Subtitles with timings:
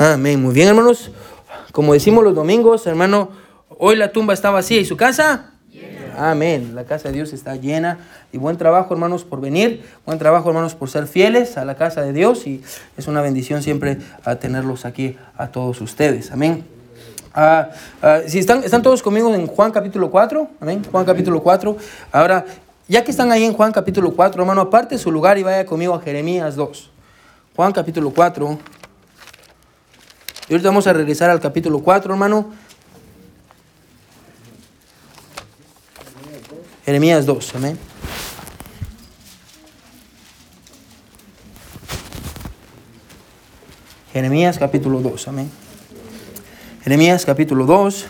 [0.00, 0.40] Amén.
[0.40, 1.10] Muy bien, hermanos.
[1.72, 3.30] Como decimos los domingos, hermano,
[3.68, 5.54] hoy la tumba está vacía y su casa.
[6.16, 6.76] Amén.
[6.76, 7.98] La casa de Dios está llena.
[8.32, 9.84] Y buen trabajo, hermanos, por venir.
[10.06, 12.46] Buen trabajo, hermanos, por ser fieles a la casa de Dios.
[12.46, 12.62] Y
[12.96, 16.30] es una bendición siempre a tenerlos aquí a todos ustedes.
[16.30, 16.64] Amén.
[17.34, 17.70] Ah,
[18.00, 20.48] ah, si están, están todos conmigo en Juan capítulo 4.
[20.60, 20.80] Amén.
[20.88, 21.76] Juan capítulo 4.
[22.12, 22.46] Ahora,
[22.86, 25.92] ya que están ahí en Juan capítulo 4, hermano, aparte su lugar y vaya conmigo
[25.92, 26.90] a Jeremías 2.
[27.56, 28.77] Juan capítulo 4.
[30.48, 32.52] Y ahorita vamos a regresar al capítulo 4, hermano.
[36.86, 37.78] Jeremías 2, amén.
[44.14, 45.50] Jeremías capítulo 2, amén.
[46.82, 48.06] Jeremías capítulo 2.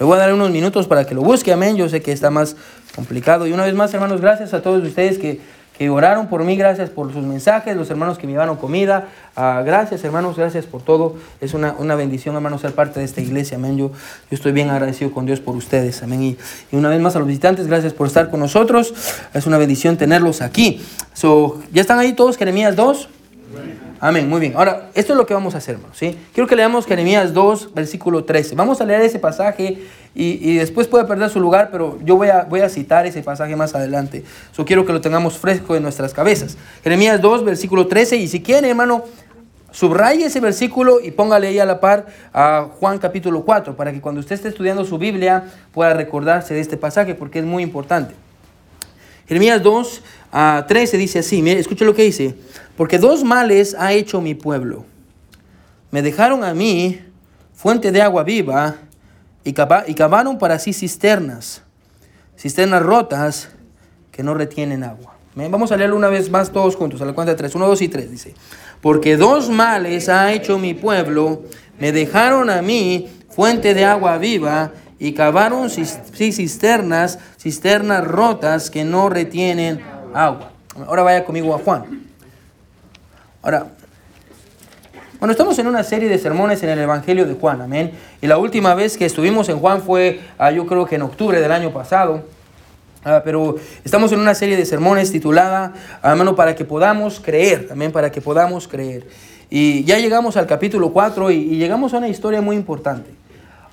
[0.00, 1.76] Le voy a dar unos minutos para que lo busque, amén.
[1.76, 2.56] Yo sé que está más
[2.96, 3.46] complicado.
[3.46, 5.40] Y una vez más, hermanos, gracias a todos ustedes que
[5.76, 9.62] que oraron por mí, gracias por sus mensajes, los hermanos que me llevaron comida, ah,
[9.64, 13.76] gracias hermanos, gracias por todo, es una, bendición hermanos ser parte de esta iglesia, amén,
[13.76, 13.94] yo, yo
[14.30, 16.38] estoy bien agradecido con Dios por ustedes, amén, y,
[16.72, 18.94] una vez más a los visitantes, gracias por estar con nosotros,
[19.34, 20.80] es una bendición tenerlos aquí.
[21.12, 23.08] So, ¿Ya están ahí todos, Jeremías 2?
[24.04, 24.52] Amén, muy bien.
[24.54, 25.96] Ahora, esto es lo que vamos a hacer, hermanos.
[25.96, 26.14] ¿sí?
[26.34, 28.54] Quiero que leamos Jeremías 2, versículo 13.
[28.54, 29.78] Vamos a leer ese pasaje
[30.14, 33.56] y, después puede perder su lugar, pero yo voy a, voy a citar ese pasaje
[33.56, 34.22] más adelante.
[34.52, 36.58] So, quiero que lo tengamos fresco en nuestras cabezas.
[36.82, 38.16] Jeremías 2, versículo 13.
[38.16, 39.04] Y si quiere, hermano,
[39.70, 44.02] subraye ese versículo y póngale ahí a la par a Juan capítulo 4, para que
[44.02, 48.14] cuando usted esté estudiando su Biblia pueda recordarse de este pasaje, porque es muy importante.
[49.26, 52.34] Jeremías 2, a 13 dice así, mire, escuche lo que dice,
[52.76, 54.84] porque dos males ha hecho mi pueblo.
[55.90, 57.00] Me dejaron a mí
[57.54, 58.76] fuente de agua viva
[59.44, 61.62] y, cavaron para sí cisternas,
[62.36, 63.50] cisternas rotas
[64.10, 65.14] que no retienen agua.
[65.36, 67.54] Vamos a leerlo una vez más todos juntos, a la cuenta de tres.
[67.54, 68.34] Uno, dos y tres dice,
[68.80, 71.42] porque dos males ha hecho mi pueblo,
[71.78, 79.08] me dejaron a mí fuente de agua viva y cavaron cisternas, cisternas rotas que no
[79.08, 79.80] retienen
[80.14, 80.50] agua.
[80.86, 82.04] Ahora vaya conmigo a Juan.
[83.42, 83.66] Ahora,
[85.18, 87.92] bueno, estamos en una serie de sermones en el Evangelio de Juan, amén.
[88.20, 91.40] Y la última vez que estuvimos en Juan fue, ah, yo creo que en octubre
[91.40, 92.24] del año pasado.
[93.04, 95.72] Ah, pero estamos en una serie de sermones titulada,
[96.02, 99.06] hermano, para que podamos creer, amén, para que podamos creer.
[99.50, 103.23] Y ya llegamos al capítulo 4 y, y llegamos a una historia muy importante.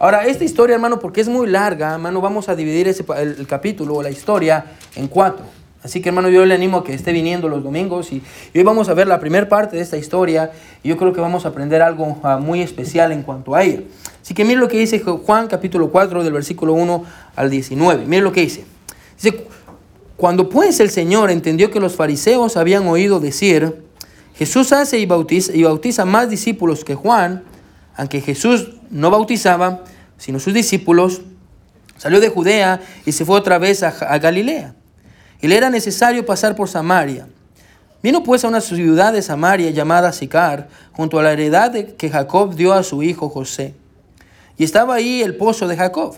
[0.04, 3.94] Ahora, esta historia, hermano, porque es muy larga, hermano, vamos a dividir ese, el, capítulo
[3.94, 5.46] o la historia en cuatro.
[5.84, 8.24] Así que, hermano, yo le animo a que esté viniendo los domingos y,
[8.56, 11.46] hoy vamos a ver la primera parte de esta historia y yo creo que vamos
[11.46, 13.82] a aprender algo ah, muy especial en cuanto a ella.
[14.20, 18.06] Así que mire lo que dice Juan capítulo 4 del versículo 1 al 19.
[18.08, 18.66] Mire lo que dice.
[19.22, 19.46] Dice,
[20.18, 23.84] cuando pues el Señor entendió que los fariseos habían oído decir,
[24.34, 27.44] Jesús hace y bautiza, y bautiza más discípulos que Juan,
[27.96, 29.84] aunque Jesús no bautizaba,
[30.22, 31.24] sino sus discípulos,
[31.98, 34.76] salió de Judea y se fue otra vez a, Galilea.
[35.42, 37.28] Y le era necesario pasar por Samaria.
[38.04, 42.54] Vino pues a una ciudad de Samaria llamada Sicar, junto a la heredad que Jacob
[42.54, 43.74] dio a su hijo José.
[44.60, 46.16] Y estaba ahí el pozo de Jacob.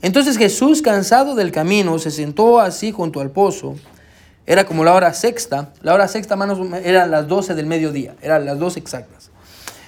[0.00, 3.74] Entonces Jesús, cansado del camino, se sentó así junto al pozo.
[4.46, 5.72] Era como la hora sexta.
[5.82, 8.14] La hora sexta, manos, eran las doce del mediodía.
[8.22, 9.32] Eran las dos exactas.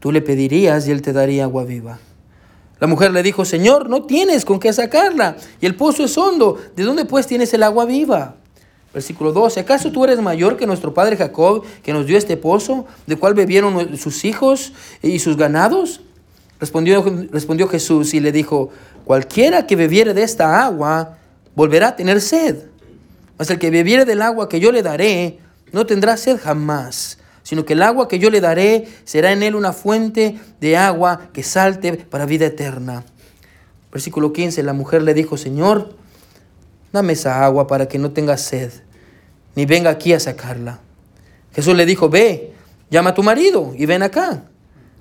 [0.00, 1.98] Tú le pedirías y él te daría agua viva.
[2.80, 6.58] La mujer le dijo, Señor, no tienes con qué sacarla, y el pozo es hondo.
[6.76, 8.36] ¿De dónde pues tienes el agua viva?
[8.94, 9.60] Versículo 12.
[9.60, 13.34] ¿Acaso tú eres mayor que nuestro padre Jacob, que nos dio este pozo, de cual
[13.34, 14.72] bebieron sus hijos
[15.02, 16.02] y sus ganados?
[16.60, 18.70] Respondió, respondió Jesús y le dijo,
[19.04, 21.18] cualquiera que bebiere de esta agua,
[21.56, 22.66] volverá a tener sed.
[23.36, 25.38] Mas el que bebiere del agua que yo le daré,
[25.72, 27.17] no tendrá sed jamás
[27.48, 31.30] sino que el agua que yo le daré será en él una fuente de agua
[31.32, 33.06] que salte para vida eterna.
[33.90, 35.94] Versículo 15, la mujer le dijo, Señor,
[36.92, 38.70] dame esa agua para que no tenga sed,
[39.54, 40.80] ni venga aquí a sacarla.
[41.54, 42.52] Jesús le dijo, ve,
[42.90, 44.42] llama a tu marido y ven acá.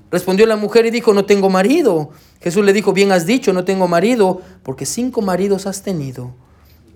[0.09, 2.11] Respondió la mujer y dijo, no tengo marido.
[2.39, 6.33] Jesús le dijo, bien has dicho, no tengo marido, porque cinco maridos has tenido.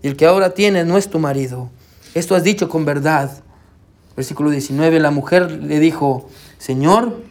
[0.02, 1.70] Y el que ahora tienes no es tu marido.
[2.14, 3.44] Esto has dicho con verdad.
[4.16, 7.22] Versículo 19, la mujer le dijo, Señor,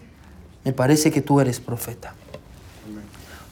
[0.64, 2.14] me parece que tú eres profeta.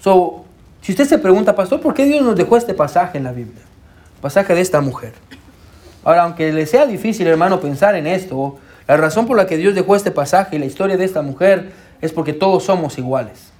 [0.02, 0.44] So,
[0.80, 3.62] si usted se pregunta, pastor, ¿por qué Dios nos dejó este pasaje en la Biblia?
[4.20, 5.12] pasaje de esta mujer.
[6.04, 9.74] Ahora, aunque le sea difícil, hermano, pensar en esto, la razón por la que Dios
[9.74, 13.50] dejó este pasaje y la historia de esta mujer es porque todos somos iguales.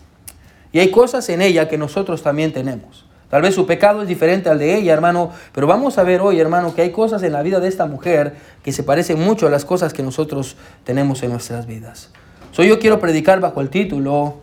[0.73, 3.05] Y hay cosas en ella que nosotros también tenemos.
[3.31, 6.41] Tal vez su pecado es diferente al de ella, hermano, pero vamos a ver hoy,
[6.41, 9.51] hermano, que hay cosas en la vida de esta mujer que se parecen mucho a
[9.51, 12.11] las cosas que nosotros tenemos en nuestras vidas.
[12.53, 14.37] So, yo quiero predicar bajo el título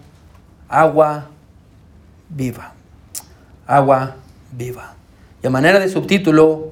[0.69, 1.29] Agua
[2.29, 2.73] viva.
[3.65, 4.15] Agua
[4.51, 4.93] viva.
[5.41, 6.71] Y a manera de subtítulo,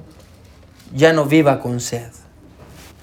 [0.94, 2.10] ya no viva con sed.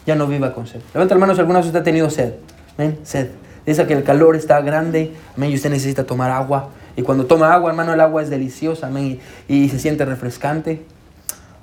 [0.05, 0.81] Ya no viva con sed.
[0.93, 2.33] Levanta hermanos, alguna vez usted ha tenido sed.
[2.77, 2.99] ¿Ven?
[3.03, 3.29] Sed.
[3.65, 6.69] Dice que el calor está grande, y usted necesita tomar agua.
[7.01, 10.83] Y cuando toma agua, hermano, el agua es deliciosa, amén, y, se siente refrescante.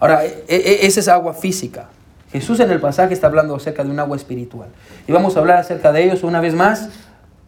[0.00, 1.90] Ahora, e, e, esa es agua física.
[2.32, 4.68] Jesús en el pasaje está hablando acerca de un agua espiritual.
[5.06, 6.90] Y vamos a hablar acerca de ellos una vez más.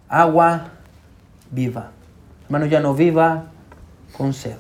[0.09, 0.69] Agua
[1.51, 1.91] viva.
[2.45, 3.47] Hermano, ya no viva
[4.17, 4.55] con sed.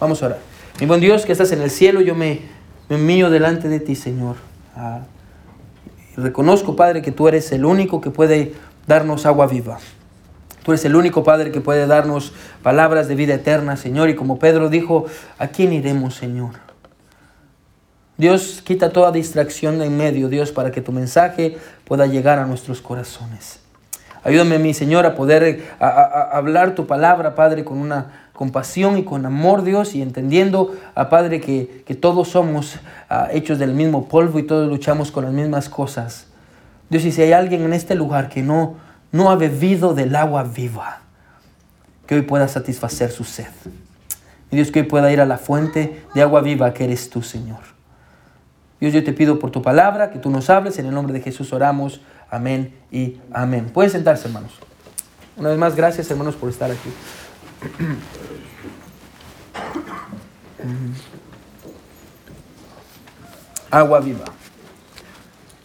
[0.00, 0.38] Vamos a orar.
[0.80, 2.40] Mi buen Dios que estás en el cielo, yo me,
[2.88, 4.34] me mío delante de ti, Señor.
[4.74, 5.02] Ah,
[6.16, 8.54] reconozco, Padre, que tú eres el único que puede
[8.88, 9.78] darnos agua viva.
[10.62, 12.32] Tú eres el único Padre que puede darnos
[12.62, 14.10] palabras de vida eterna, Señor.
[14.10, 15.06] Y como Pedro dijo,
[15.38, 16.50] ¿a quién iremos, Señor?
[18.16, 22.46] Dios, quita toda distracción de en medio, Dios, para que tu mensaje pueda llegar a
[22.46, 23.58] nuestros corazones.
[24.22, 29.64] Ayúdame, mi Señor, a poder hablar tu palabra, Padre, con una compasión y con amor,
[29.64, 32.76] Dios, y entendiendo, a Padre, que, todos somos
[33.30, 36.28] hechos del mismo polvo y todos luchamos con las mismas cosas.
[36.88, 38.76] Dios, y si hay alguien en este lugar que no,
[39.12, 41.02] no ha bebido del agua viva,
[42.06, 43.52] que hoy pueda satisfacer su sed.
[44.50, 47.22] Y Dios, que hoy pueda ir a la fuente de agua viva que eres tú,
[47.22, 47.60] Señor.
[48.80, 50.78] Dios, yo te pido por tu palabra, que tú nos hables.
[50.78, 52.00] En el nombre de Jesús oramos.
[52.30, 53.70] Amén y amén.
[53.72, 54.54] Pueden sentarse, hermanos.
[55.36, 56.90] Una vez más, gracias, hermanos, por estar aquí.
[63.70, 64.24] Agua viva.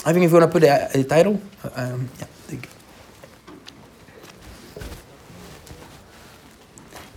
[0.05, 1.41] I think if you want to put a, title,
[1.75, 2.27] um, yeah,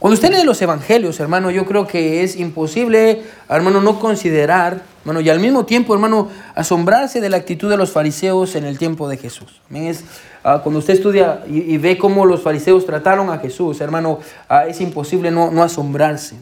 [0.01, 5.21] Cuando usted lee los evangelios, hermano, yo creo que es imposible, hermano, no considerar, hermano,
[5.21, 9.11] y al mismo tiempo, hermano, asombrarse de la actitud de los fariseos en el tiempo
[9.11, 9.61] de Jesús.
[9.75, 10.05] Es,
[10.43, 14.81] uh, cuando usted estudia y, ve cómo los fariseos trataron a Jesús, hermano, uh, es
[14.81, 16.37] imposible no, no asombrarse.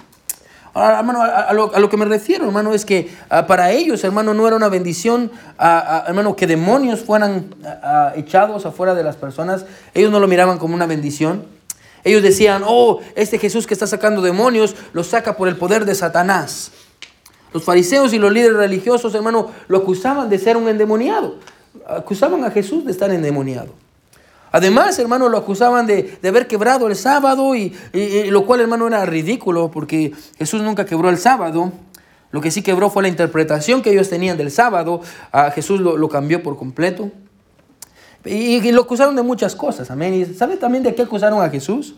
[0.72, 4.46] Ahora, hermano, a, lo, que me refiero, hermano, es que ah, para ellos, hermano, no
[4.46, 7.46] era una bendición, ah, ah, hermano, que demonios fueran
[8.14, 9.66] echados afuera de las personas.
[9.94, 11.57] Ellos no lo miraban como una bendición.
[12.08, 15.94] Ellos decían, oh, este Jesús que está sacando demonios, lo saca por el poder de
[15.94, 16.72] Satanás.
[17.52, 21.36] Los fariseos y los líderes religiosos, hermano, lo acusaban de ser un endemoniado.
[21.86, 23.74] Acusaban a Jesús de estar endemoniado.
[24.52, 27.76] Además, hermano, lo acusaban de, haber quebrado el sábado, y,
[28.30, 31.72] lo cual, hermano, era ridículo porque Jesús nunca quebró el sábado.
[32.30, 35.02] Lo que sí quebró fue la interpretación que ellos tenían del sábado.
[35.30, 37.10] A Jesús lo, cambió por completo.
[38.28, 40.14] Y, lo acusaron de muchas cosas, amén.
[40.14, 41.94] ¿Y sabe también de qué acusaron a Jesús?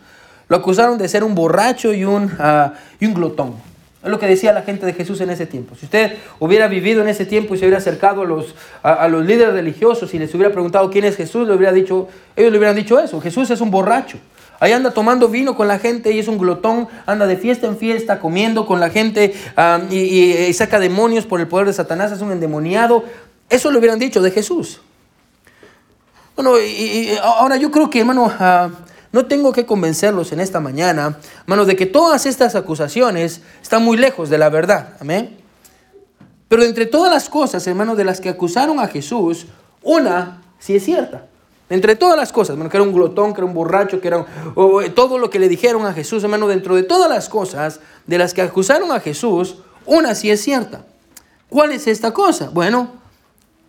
[0.48, 3.54] Lo acusaron de ser un borracho y un, ah, y un glotón.
[4.02, 5.74] Es lo que decía la gente de Jesús en ese tiempo.
[5.74, 9.26] Si usted hubiera vivido en ese tiempo y se hubiera acercado a los, a, los
[9.26, 12.76] líderes religiosos y les hubiera preguntado quién es Jesús, le hubiera dicho, ellos le hubieran
[12.76, 13.20] dicho eso.
[13.20, 14.16] Jesús es un borracho.
[14.58, 17.76] Ahí anda tomando vino con la gente y es un glotón, anda de fiesta en
[17.76, 19.34] fiesta, comiendo con la gente
[19.90, 23.04] y, saca demonios por el poder de Satanás, es un endemoniado.
[23.48, 24.80] Eso le hubieran dicho de Jesús.
[26.42, 28.70] Bueno, y, ahora yo creo que, hermano, ah,
[29.12, 33.98] no tengo que convencerlos en esta mañana, hermanos, de que todas estas acusaciones están muy
[33.98, 34.94] lejos de la verdad.
[35.00, 35.36] Amén.
[36.48, 39.48] Pero entre todas las cosas, hermanos, de las que acusaron a Jesús,
[39.82, 41.26] una sí es cierta.
[41.68, 44.24] Entre todas las cosas, hermano, que era un glotón, que era un borracho, que era
[44.94, 48.32] todo lo que le dijeron a Jesús, hermano, dentro de todas las cosas de las
[48.32, 50.86] que acusaron a Jesús, una sí es cierta.
[51.50, 52.48] ¿Cuál es esta cosa?
[52.48, 52.98] Bueno,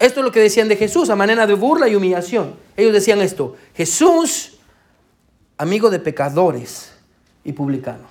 [0.01, 2.55] esto es lo que decían de Jesús a manera de burla y humillación.
[2.75, 4.57] Ellos decían esto, Jesús
[5.61, 6.91] amigo de pecadores
[7.43, 8.09] y publicanos.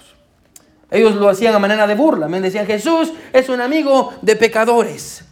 [0.89, 2.29] Ellos lo hacían a manera de burla.
[2.29, 5.25] Me decían, Jesús es un amigo de pecadores.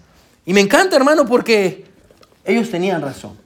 [0.45, 1.85] Y me encanta, hermano, porque
[2.45, 3.39] ellos tenían razón.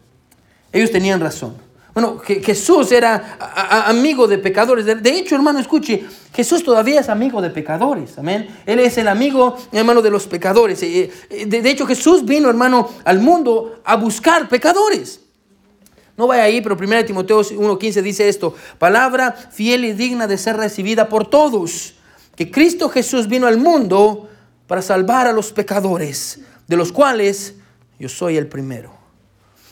[0.73, 1.55] Ellos tenían razón.
[1.95, 3.37] Bueno, Jesús era
[3.87, 4.87] amigo de pecadores.
[4.87, 8.19] De hecho, hermano, escuche, Jesús todavía es amigo de pecadores.
[8.19, 8.49] Amén.
[8.65, 10.83] Él es el amigo, hermano, de los pecadores.
[10.83, 15.21] Eh, eh, de hecho, Jesús vino, hermano, al mundo a buscar pecadores.
[16.17, 20.57] No vaya ahí, pero 1 Timoteo 1.15 dice esto, palabra fiel y digna de ser
[20.57, 21.95] recibida por todos,
[22.37, 24.29] que Cristo Jesús vino al mundo
[24.67, 27.55] para salvar a los pecadores, de los cuales
[27.99, 29.02] yo soy el primero.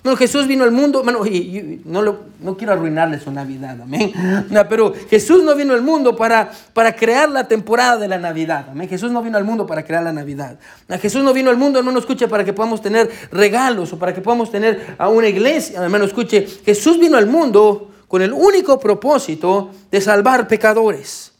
[0.02, 4.12] No, Jesús vino al mundo, bueno, y, no, lo, no quiero arruinarle su Navidad, amén.
[4.48, 8.68] No, pero Jesús no vino al mundo para, para crear la temporada de la Navidad,
[8.70, 8.88] amén.
[8.88, 10.58] Jesús no vino al mundo para crear la Navidad.
[11.00, 14.22] Jesús no vino al mundo, hermano, escuche, para que podamos tener regalos o para que
[14.22, 16.46] podamos tener a una iglesia, hermano, escuche.
[16.64, 21.32] Jesús vino al mundo con el único propósito de salvar pecadores.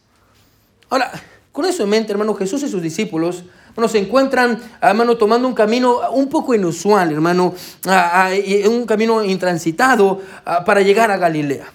[0.91, 1.11] Ahora,
[1.53, 5.55] con eso en mente, hermano, Jesús y sus discípulos bueno, se encuentran, hermano, tomando un
[5.55, 7.55] camino un poco inusual, hermano,
[8.67, 10.21] un camino intransitado
[10.65, 11.67] para llegar a Galilea.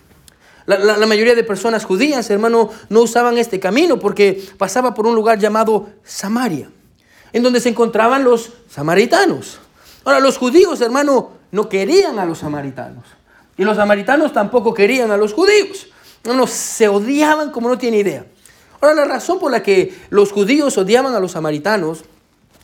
[0.65, 5.37] La, mayoría de personas judías, hermano, no usaban este camino porque pasaba por un lugar
[5.37, 6.69] llamado Samaria,
[7.31, 9.59] en donde se encontraban los samaritanos.
[10.03, 13.05] Ahora, los judíos, hermano, no querían a los samaritanos.
[13.57, 15.87] Y los samaritanos tampoco querían a los judíos.
[16.23, 18.25] No, se odiaban como no tiene idea.
[18.85, 22.05] Ahora, la razón por la que los judíos odiaban a los samaritanos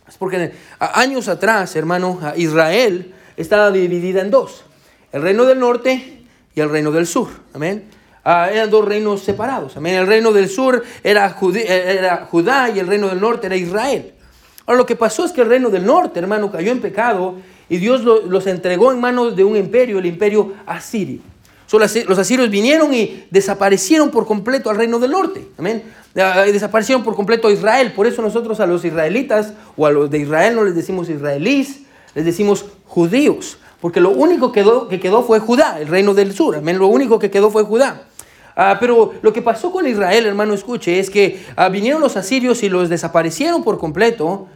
[0.08, 4.63] es porque años atrás, hermano, Israel estaba dividida en dos.
[5.12, 6.22] El reino del norte
[6.54, 7.30] y el reino del sur.
[7.56, 7.86] Amén.
[8.24, 9.75] Ah, eran dos reinos separados.
[9.78, 9.96] Amén.
[9.96, 14.13] El reino del sur era, era, Judá y el reino del norte era Israel.
[14.68, 17.38] Ahora lo que pasó es que el reino del norte, hermano, cayó en pecado
[17.68, 21.31] y Dios los entregó en manos de un imperio, el imperio asirio.
[21.80, 25.48] Los asirios vinieron y desaparecieron por completo al reino del norte.
[25.58, 27.94] Amén desaparecieron por completo a Israel.
[27.94, 31.82] Por eso nosotros a los israelitas o a los de Israel no les decimos israelíes,
[32.16, 33.58] les decimos judíos.
[33.80, 36.56] Porque lo único que quedó, que quedó fue Judá, el reino del sur.
[36.56, 36.78] Amén.
[36.78, 38.04] Lo único que quedó fue Judá.
[38.56, 42.62] Ah, pero lo que pasó con Israel, hermano, escuche, es que ah, vinieron los asirios
[42.62, 44.48] y los desaparecieron por completo.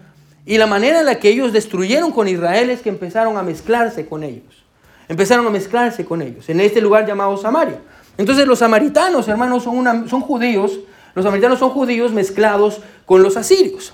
[0.46, 4.06] Y la manera en la que ellos destruyeron con Israel es que empezaron a mezclarse
[4.06, 4.65] con ellos.
[5.08, 7.80] Empezaron a mezclarse con ellos en este lugar llamado Samaria.
[8.18, 10.80] Entonces los samaritanos, hermanos, son, una, son judíos
[11.16, 13.94] los samaritanos son judíos mezclados con los asirios,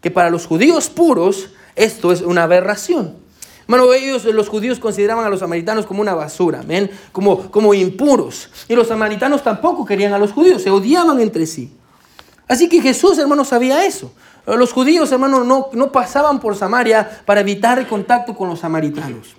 [0.00, 3.16] que para los judíos puros esto es una aberración.
[3.66, 6.62] Bueno, ellos, los judíos, consideraban a los samaritanos como una basura.
[7.10, 8.50] Como, como impuros.
[8.68, 11.72] Y los samaritanos tampoco querían a los judíos, se odiaban entre sí.
[12.48, 14.12] Así que Jesús, hermano, sabía eso.
[14.46, 19.36] Los judíos, hermano, no, no pasaban por Samaria para evitar el contacto con los samaritanos.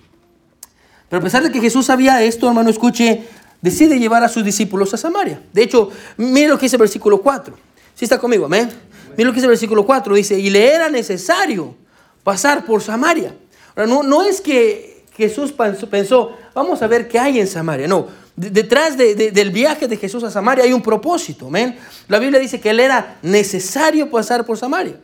[1.14, 3.22] Pero a pesar de que Jesús sabía esto, hermano, escuche,
[3.62, 5.40] decide llevar a sus discípulos a Samaria.
[5.52, 7.54] De hecho, mire lo que dice el versículo 4.
[7.94, 8.68] Si está conmigo, amén.
[9.16, 10.12] Mire lo que dice el versículo 4.
[10.12, 11.76] Dice, y le era necesario
[12.24, 13.32] pasar por Samaria.
[13.76, 15.54] Ahora, no, no es que Jesús
[15.88, 17.86] pensó, vamos a ver qué hay en Samaria.
[17.86, 21.78] No, detrás del viaje de Jesús a Samaria hay un propósito, amén.
[22.08, 24.96] La Biblia dice que él era necesario pasar por Samaria.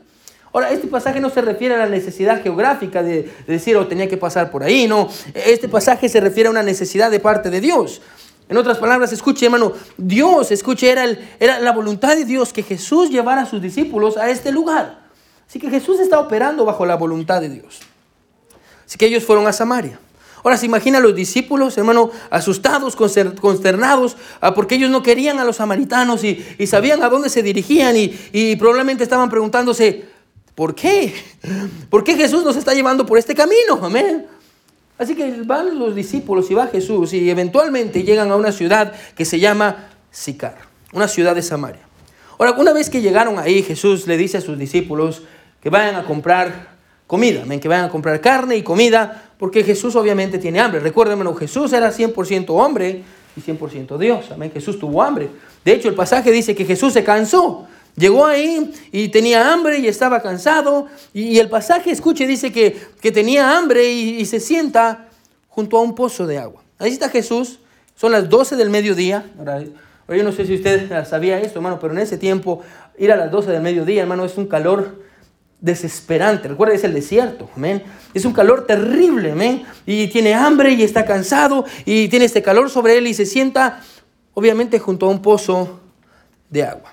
[0.52, 3.87] Ahora, este pasaje no se refiere a la necesidad geográfica de, de decir, o oh,
[3.87, 5.09] tenía que pasar por ahí, no.
[5.35, 8.02] Este pasaje se refiere a una necesidad de parte de Dios.
[8.49, 11.04] En otras palabras, escuche hermano, Dios, escuche, era,
[11.38, 14.99] era la voluntad de Dios que Jesús llevara a sus discípulos a este lugar.
[15.49, 17.78] Así que Jesús está operando bajo la voluntad de Dios.
[18.85, 20.00] Así que ellos fueron a Samaria.
[20.42, 25.45] Ahora se imagina a los discípulos, hermano, asustados, consternados, ah, porque ellos no querían a
[25.45, 30.09] los samaritanos y, sabían a dónde se dirigían y, y, probablemente estaban preguntándose,
[30.54, 31.14] ¿por qué?
[31.88, 33.78] ¿Por qué Jesús nos está llevando por este camino?
[33.83, 34.26] Amén.
[34.99, 39.25] Así que van los discípulos y va Jesús y eventualmente llegan a una ciudad que
[39.25, 40.59] se llama Sicar,
[40.92, 41.80] una ciudad de Samaria.
[42.38, 45.23] Ahora, una vez que llegaron ahí, Jesús le dice a sus discípulos
[45.62, 46.71] que vayan a comprar
[47.07, 50.80] comida, que vayan a comprar carne y comida, porque Jesús obviamente tiene hambre.
[50.80, 53.02] Recuérdenme, Jesús era 100% hombre
[53.37, 54.30] y 100% Dios.
[54.30, 54.50] Amén.
[54.52, 55.28] Jesús tuvo hambre.
[55.64, 57.66] De hecho, el pasaje dice que Jesús se cansó
[57.97, 60.87] Llegó ahí y tenía hambre y estaba cansado.
[61.12, 62.80] Y, el pasaje, escuche, dice que,
[63.12, 65.09] tenía hambre y, se sienta
[65.49, 66.62] junto a un pozo de agua.
[66.78, 67.59] Ahí está Jesús.
[67.94, 69.30] Son las 12 del mediodía.
[69.38, 72.62] Ahora, yo no sé si usted sabía esto, hermano, pero en ese tiempo,
[72.99, 75.02] ir a las 12 del mediodía, hermano, es un calor
[75.61, 76.49] desesperante.
[76.49, 77.82] Recuerda, es el desierto, amén.
[78.14, 79.64] Es un calor terrible, amén.
[79.85, 83.82] Y tiene hambre y está cansado y tiene este calor sobre él y se sienta,
[84.32, 85.80] obviamente, junto a un pozo
[86.49, 86.92] de agua.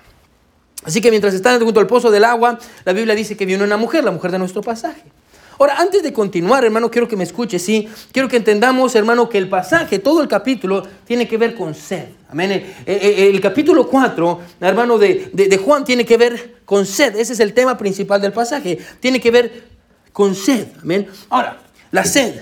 [0.84, 3.76] Así que mientras están junto al pozo del agua, la Biblia dice que vino una
[3.76, 5.02] mujer, la mujer de nuestro pasaje.
[5.58, 7.88] Ahora, antes de continuar, hermano, quiero que me escuche, sí.
[8.12, 12.10] Quiero que entendamos, hermano, que el pasaje, todo el capítulo, tiene que ver con sed.
[12.30, 12.52] Amén.
[12.52, 16.86] El, eh, eh, el, capítulo 4, hermano, de, de, de, Juan, tiene que ver con
[16.86, 17.16] sed.
[17.16, 18.78] Ese es el tema principal del pasaje.
[19.00, 19.64] Tiene que ver
[20.12, 20.68] con sed.
[20.80, 21.08] Amén.
[21.28, 21.58] Ahora,
[21.90, 22.40] la sed.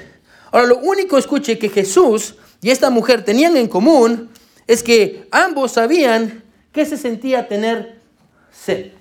[0.51, 4.29] Ahora, lo único, escuche, que Jesús y esta mujer tenían en común
[4.67, 7.96] es que ambos sabían que se sentía tener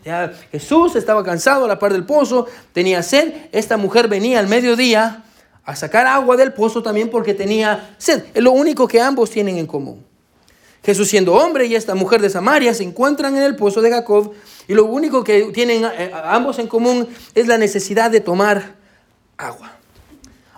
[0.04, 3.34] Ya Jesús estaba cansado a la par del pozo, tenía sed.
[3.52, 5.24] Esta mujer venía al mediodía
[5.64, 8.26] a sacar agua del pozo también porque tenía sed.
[8.34, 10.06] Es lo único que ambos tienen en común.
[10.84, 14.34] Jesús siendo hombre y esta mujer de Samaria se encuentran en el pozo de Jacob
[14.68, 18.76] y lo único que tienen eh, ambos en común es la necesidad de tomar
[19.36, 19.72] agua.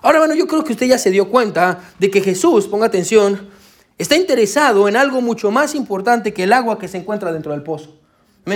[0.02, 3.50] Ahora, bueno, yo creo que usted ya se dio cuenta de que Jesús, ponga atención,
[3.98, 7.64] está interesado en algo mucho más importante que el agua que se encuentra dentro del
[7.64, 7.98] pozo.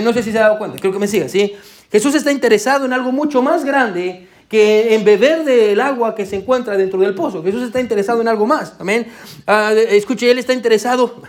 [0.00, 1.54] No sé si se ha dado cuenta, creo que me siga, ¿sí?
[1.90, 6.36] Jesús está interesado en algo mucho más grande que en beber del agua que se
[6.36, 7.42] encuentra dentro del pozo.
[7.42, 8.74] Jesús está interesado en algo más.
[8.78, 9.06] Amén.
[9.46, 11.22] Ah, escuche, Él está interesado.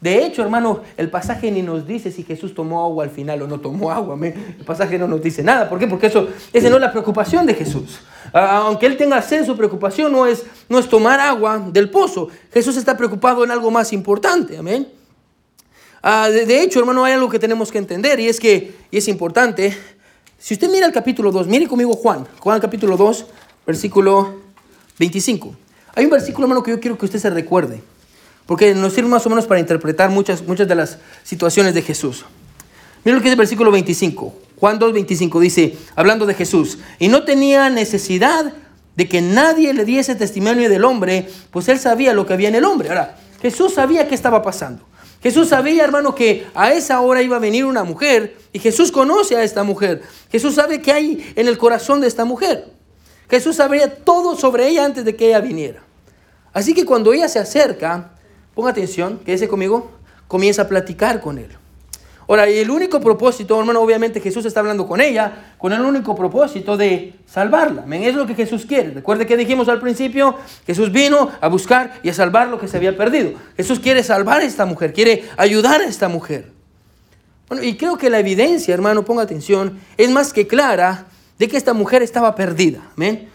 [0.00, 3.48] De hecho, hermano, el pasaje ni nos dice si Jesús tomó agua al final o
[3.48, 4.14] no tomó agua.
[4.14, 4.56] Amén.
[4.58, 5.68] El pasaje no nos dice nada.
[5.68, 5.88] ¿Por qué?
[5.88, 7.98] Porque eso, esa no es la preocupación de Jesús.
[8.32, 12.28] Ah, aunque Él tenga sed, su preocupación no es, no es tomar agua del pozo.
[12.52, 14.56] Jesús está preocupado en algo más importante.
[14.56, 14.86] Amén.
[16.02, 18.98] Ah, de, de, hecho, hermano, hay algo que tenemos que entender y es que, y
[18.98, 19.76] es importante,
[20.38, 23.26] si usted mira el capítulo 2, mire conmigo Juan, Juan capítulo 2,
[23.66, 24.36] versículo
[24.98, 25.54] 25.
[25.96, 27.82] Hay un versículo, hermano, que yo quiero que usted se recuerde,
[28.46, 32.24] porque nos sirve más o menos para interpretar muchas, muchas de las situaciones de Jesús.
[33.04, 34.34] Mire lo que es el versículo 25.
[34.56, 38.52] Juan 2, 25 dice, hablando de Jesús, y no tenía necesidad
[38.94, 42.56] de que nadie le diese testimonio del hombre, pues él sabía lo que había en
[42.56, 42.88] el hombre.
[42.88, 44.87] Ahora, Jesús sabía qué estaba pasando.
[45.22, 49.36] Jesús sabía, hermano, que a esa hora iba a venir una mujer y Jesús conoce
[49.36, 50.02] a esta mujer.
[50.30, 52.72] Jesús sabe qué hay en el corazón de esta mujer.
[53.28, 55.82] Jesús sabría todo sobre ella antes de que ella viniera.
[56.52, 58.12] Así que cuando ella se acerca,
[58.54, 59.90] ponga atención, quédese conmigo,
[60.28, 61.57] comienza a platicar con él.
[62.28, 66.14] Ahora, y el único propósito, hermano, obviamente Jesús está hablando con ella, con el único
[66.14, 67.86] propósito de salvarla.
[67.96, 68.90] Es lo que Jesús quiere.
[68.90, 72.76] Recuerde que dijimos al principio, Jesús vino a buscar y a salvar lo que se
[72.76, 73.32] había perdido.
[73.56, 76.52] Jesús quiere salvar a esta mujer, quiere ayudar a esta mujer.
[77.48, 81.06] Bueno, y creo que la evidencia, hermano, ponga atención, es más que clara
[81.38, 82.80] de que esta mujer estaba perdida.
[82.94, 83.30] Amén.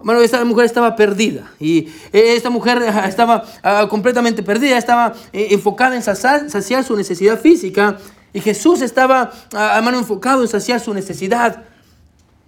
[0.00, 5.48] Bueno, esta mujer estaba perdida y eh, esta mujer estaba ah, completamente perdida, estaba eh,
[5.52, 7.96] enfocada en saciar su necesidad física
[8.34, 11.62] y Jesús estaba, a mano enfocado en saciar su necesidad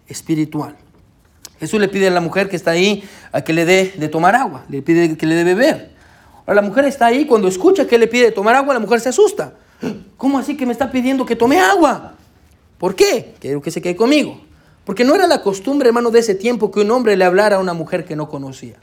[0.09, 0.77] espiritual.
[1.61, 4.35] Jesús le pide a la mujer que está ahí a que le dé de tomar
[4.35, 5.93] agua, le pide que le dé beber.
[6.41, 9.01] Ahora la mujer está ahí, cuando escucha que le pide de tomar agua, la mujer
[9.01, 9.55] se asusta.
[10.17, 12.15] ¿Cómo así que me está pidiendo que tome agua?
[12.79, 13.35] ¿Por qué?
[13.39, 14.41] Quiero que se quede conmigo.
[14.85, 17.59] Porque no era la costumbre, hermano, de ese tiempo que un hombre le hablara a
[17.61, 18.77] una mujer que no conocía.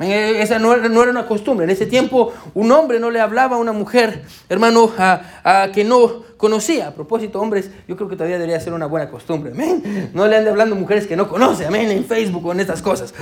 [0.00, 1.64] Eh, esa no, era una costumbre.
[1.64, 6.24] En ese tiempo un hombre no le hablaba a una mujer, hermano, a, que no
[6.36, 6.88] conocía.
[6.88, 9.52] A propósito, hombres, yo creo que todavía debería ser una buena costumbre.
[9.52, 10.10] Amén.
[10.14, 11.66] No le ande hablando a mujeres que no conoce.
[11.66, 11.90] Amén.
[11.90, 13.12] En Facebook o en estas cosas.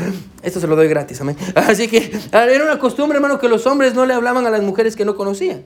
[0.42, 1.20] Esto se lo doy gratis.
[1.20, 1.36] Amén.
[1.54, 4.94] Así que era una costumbre, hermano, que los hombres no le hablaban a las mujeres
[4.94, 5.64] que no conocían.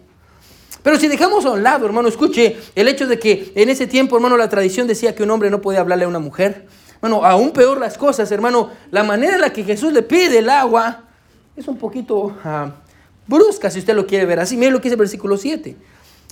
[0.82, 4.16] Pero si dejamos a un lado, hermano, escuche el hecho de que en ese tiempo,
[4.16, 6.66] hermano, la tradición decía que un hombre no podía hablarle a una mujer.
[7.02, 8.70] Bueno, aún peor las cosas, hermano.
[8.92, 11.02] La manera en la que Jesús le pide el agua
[11.56, 12.70] es un poquito ah,
[13.26, 14.56] brusca, si usted lo quiere ver así.
[14.56, 15.76] Mire lo que dice el versículo 7.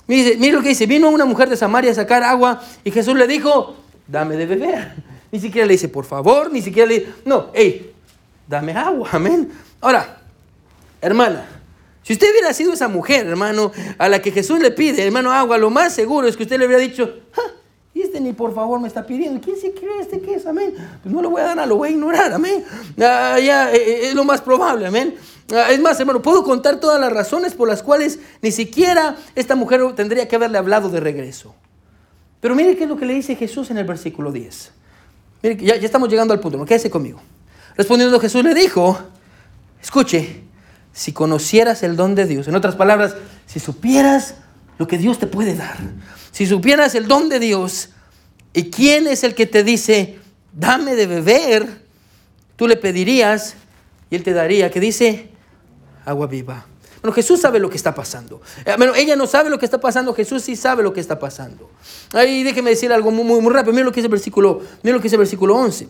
[0.07, 0.85] Mire, lo que dice.
[0.85, 3.75] Vino una mujer de Samaria a sacar agua y Jesús le dijo,
[4.07, 4.93] dame de beber.
[5.29, 7.93] Ni siquiera le dice, por favor, ni siquiera le dice, no, hey,
[8.47, 9.51] dame agua, amén.
[9.81, 10.21] Ahora,
[11.01, 11.47] hermana,
[12.01, 15.57] si usted hubiera sido esa mujer, hermano, a la que Jesús le pide, hermano, agua,
[15.57, 17.13] lo más seguro es que usted le hubiera dicho,
[17.93, 19.41] y este ni por favor me está pidiendo.
[19.41, 20.45] ¿Quién se cree este que es?
[20.45, 20.73] Amén.
[21.03, 22.31] Pues no lo voy a dar, lo voy a ignorar.
[22.31, 22.63] Amén.
[22.99, 24.87] Ah, ya, eh, eh, es lo más probable.
[24.87, 25.15] Amén.
[25.53, 29.55] Ah, es más, hermano, puedo contar todas las razones por las cuales ni siquiera esta
[29.55, 31.53] mujer tendría que haberle hablado de regreso.
[32.39, 34.71] Pero mire qué es lo que le dice Jesús en el versículo 10.
[35.43, 36.57] Mire, ya, ya estamos llegando al punto.
[36.57, 36.65] ¿no?
[36.65, 37.21] Quédese conmigo.
[37.75, 38.97] Respondiendo Jesús le dijo,
[39.81, 40.43] escuche,
[40.93, 44.35] si conocieras el don de Dios, en otras palabras, si supieras
[44.81, 45.77] lo que Dios te puede dar,
[46.31, 47.89] si supieras el don de Dios
[48.51, 50.17] y quién es el que te dice,
[50.53, 51.83] dame de beber,
[52.55, 53.53] tú le pedirías
[54.09, 55.29] y él te daría, que dice,
[56.03, 56.65] agua viva.
[56.99, 58.41] Bueno, Jesús sabe lo que está pasando.
[58.65, 61.19] Eh, bueno, ella no sabe lo que está pasando, Jesús sí sabe lo que está
[61.19, 61.69] pasando.
[62.13, 63.73] Ahí déjeme decir algo muy, muy, muy rápido.
[63.73, 65.85] Mira lo que dice el versículo, mira lo que dice el versículo 11.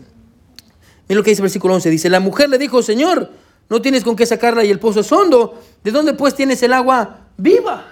[1.07, 1.89] Mira lo que dice el versículo 11.
[1.89, 3.31] Dice, la mujer le dijo, Señor,
[3.69, 5.61] no tienes con qué sacarla y el pozo es hondo.
[5.81, 7.90] ¿De dónde pues tienes el agua viva?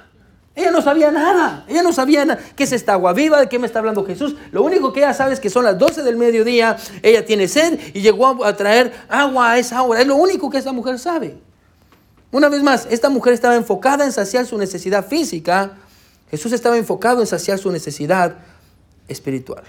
[0.60, 1.64] Ella no sabía nada.
[1.70, 2.42] Ella no sabía nada.
[2.54, 3.40] ¿Qué es esta agua viva?
[3.40, 4.36] ¿De qué me está hablando Jesús?
[4.52, 6.76] Lo único que ella sabe es que son las 12 del mediodía.
[7.02, 10.02] Ella tiene sed y llegó a traer agua a esa hora.
[10.02, 11.38] Es lo único que esta mujer sabe.
[12.34, 15.78] Una vez más, esta mujer estaba enfocada en saciar su necesidad física.
[16.30, 18.36] Jesús estaba enfocado en saciar su necesidad
[19.08, 19.64] espiritual.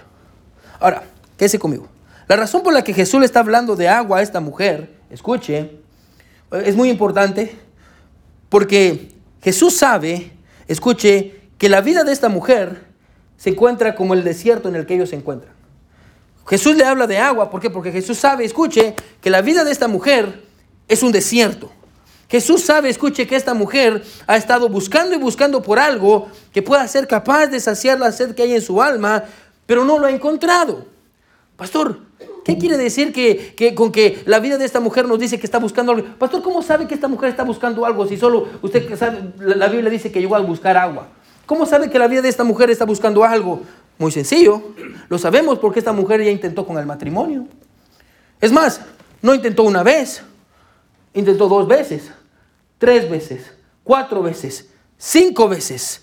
[0.77, 1.03] Ahora,
[1.37, 1.87] quédese conmigo.
[2.27, 5.71] La razón por la que Jesús le está hablando de agua a esta mujer, escuche,
[6.51, 7.57] es muy importante
[8.49, 10.33] porque Jesús sabe
[10.71, 12.85] escuche que la vida de esta mujer
[13.37, 15.53] se encuentra como el desierto en el que ellos se encuentran.
[16.47, 17.69] Jesús le habla de agua, ¿por qué?
[17.69, 20.43] Porque Jesús sabe, escuche, que la vida de esta mujer
[20.87, 21.71] es un desierto.
[22.29, 26.87] Jesús sabe, escuche, que esta mujer ha estado buscando y buscando por algo que pueda
[26.87, 29.23] ser capaz de saciar la sed que hay en su alma,
[29.65, 30.85] pero no lo ha encontrado.
[31.57, 31.99] Pastor,
[32.43, 35.45] ¿Qué quiere decir que, que, con que la vida de esta mujer nos dice que
[35.45, 36.07] está buscando algo?
[36.17, 39.67] Pastor, ¿cómo sabe que esta mujer está buscando algo si solo usted sabe, la, la
[39.67, 41.09] Biblia dice que llegó a buscar agua?
[41.45, 43.61] ¿Cómo sabe que la vida de esta mujer está buscando algo?
[43.97, 44.73] Muy sencillo,
[45.09, 47.45] lo sabemos porque esta mujer ya intentó con el matrimonio.
[48.39, 48.81] Es más,
[49.21, 50.23] no intentó una vez,
[51.13, 52.11] intentó dos veces,
[52.79, 56.01] tres veces, cuatro veces, cinco veces.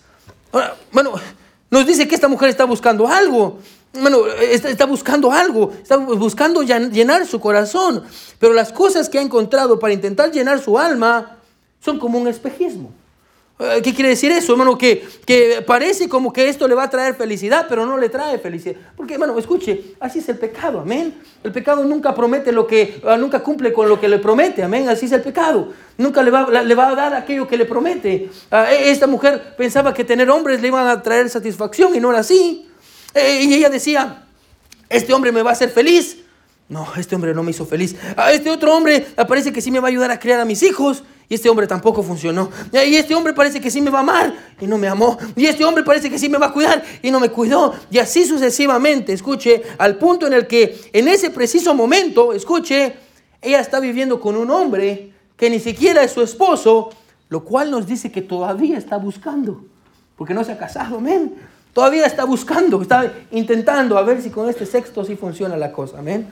[0.92, 1.14] Bueno,
[1.70, 3.59] nos dice que esta mujer está buscando algo.
[3.92, 8.05] Bueno, está, está, buscando algo, está buscando llenar su corazón.
[8.38, 11.38] Pero las cosas que ha encontrado para intentar llenar su alma
[11.81, 12.92] son como un espejismo.
[13.61, 14.79] Eh, ¿Qué quiere decir eso, hermano?
[14.79, 18.38] Que, que parece como que esto le va a traer felicidad, pero no le trae
[18.38, 18.77] felicidad.
[18.96, 21.14] Porque, hermano, escuche, así es el pecado, amén.
[21.42, 24.88] El pecado nunca promete lo que, ah, nunca cumple con lo que le promete, amén.
[24.88, 25.72] Así es el pecado.
[25.96, 28.31] Nunca le va, le va a dar aquello que le promete.
[28.51, 32.11] Ah, e, esta mujer pensaba que tener hombres le iban a traer satisfacción y no
[32.11, 32.67] era así.
[33.14, 34.27] Eh, y ella decía,
[34.88, 36.18] este hombre me va a hacer feliz.
[36.68, 37.97] No, este hombre no me hizo feliz.
[38.16, 40.62] A este otro hombre parece que sí me va a ayudar a criar a mis
[40.62, 41.03] hijos.
[41.31, 42.51] Y este hombre tampoco funcionó.
[42.73, 45.18] Y este hombre parece que sí me va a amar y no me amó.
[45.37, 47.75] Y este hombre parece que sí me va a cuidar y no me cuidó.
[47.90, 52.94] Y así sucesivamente, escuche, al punto en el que en ese preciso momento, escuche,
[53.42, 56.90] ella está viviendo con un hombre que ni siquiera es su esposo,
[57.29, 59.64] lo cual nos dice que todavía está buscando.
[60.16, 61.35] Porque no se ha casado, amén.
[61.79, 66.01] Todavía está buscando, está intentando a ver si con este sexto sí funciona la cosa,
[66.01, 66.27] amén.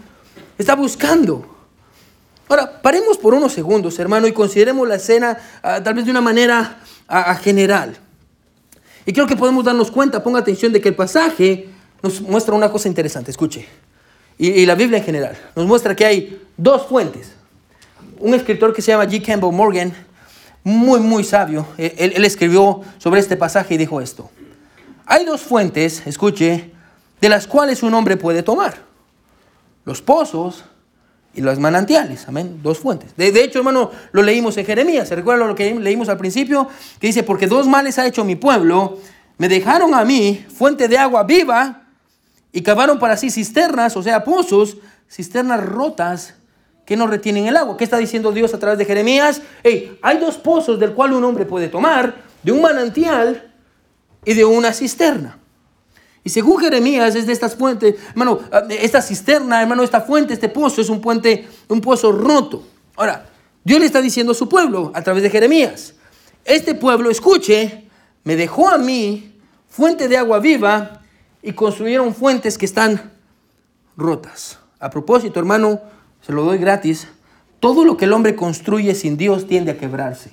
[0.59, 1.47] Está buscando.
[2.49, 6.21] Ahora, paremos por unos segundos, hermano, y consideremos la escena uh, tal vez de una
[6.21, 7.97] manera uh, general.
[9.07, 11.69] Y creo que podemos darnos cuenta, ponga atención, de que el pasaje
[12.03, 13.69] nos muestra una cosa interesante, escuche.
[14.39, 17.35] Y, la Biblia en general nos muestra que hay dos fuentes.
[18.19, 19.25] Un escritor que se llama G.
[19.25, 19.95] Campbell Morgan,
[20.65, 24.29] muy, muy sabio, él, él escribió sobre este pasaje y dijo esto.
[25.07, 26.73] Hay dos fuentes, escuche,
[27.21, 28.75] de las cuales un hombre puede tomar.
[29.85, 30.65] Los pozos
[31.33, 32.27] y los manantiales.
[32.27, 32.61] Amén.
[32.63, 33.17] Dos fuentes.
[33.17, 35.09] De, de, hecho, hermano, lo leímos en Jeremías.
[35.09, 36.69] ¿Se recuerda lo que leímos al principio?
[36.99, 38.99] Que dice, porque dos males ha hecho mi pueblo.
[39.39, 41.85] Me dejaron a mí fuente de agua viva
[42.53, 46.35] y cavaron para sí cisternas, o sea, pozos, cisternas rotas
[46.85, 47.77] que no retienen el agua.
[47.77, 49.43] ¿Qué está diciendo Dios a través de Jeremías?
[49.63, 53.53] Hey, hay dos pozos del cual un hombre puede tomar, de un manantial
[54.27, 55.39] y de una cisterna.
[56.23, 60.81] Y según Jeremías es de estas fuentes, hermano, esta cisterna, hermano, esta fuente, este pozo
[60.81, 62.67] es un puente, un pozo roto.
[62.97, 63.31] Ahora,
[63.63, 65.95] Dios le está diciendo a su pueblo a través de Jeremías,
[66.45, 67.89] este pueblo, escuche,
[68.25, 71.03] me dejó a mí fuente de agua viva
[71.43, 73.13] y construyeron fuentes que están
[73.97, 74.59] rotas.
[74.81, 75.81] A propósito, hermano,
[76.21, 77.07] se lo doy gratis,
[77.61, 80.33] todo lo que el hombre construye sin Dios tiende a quebrarse.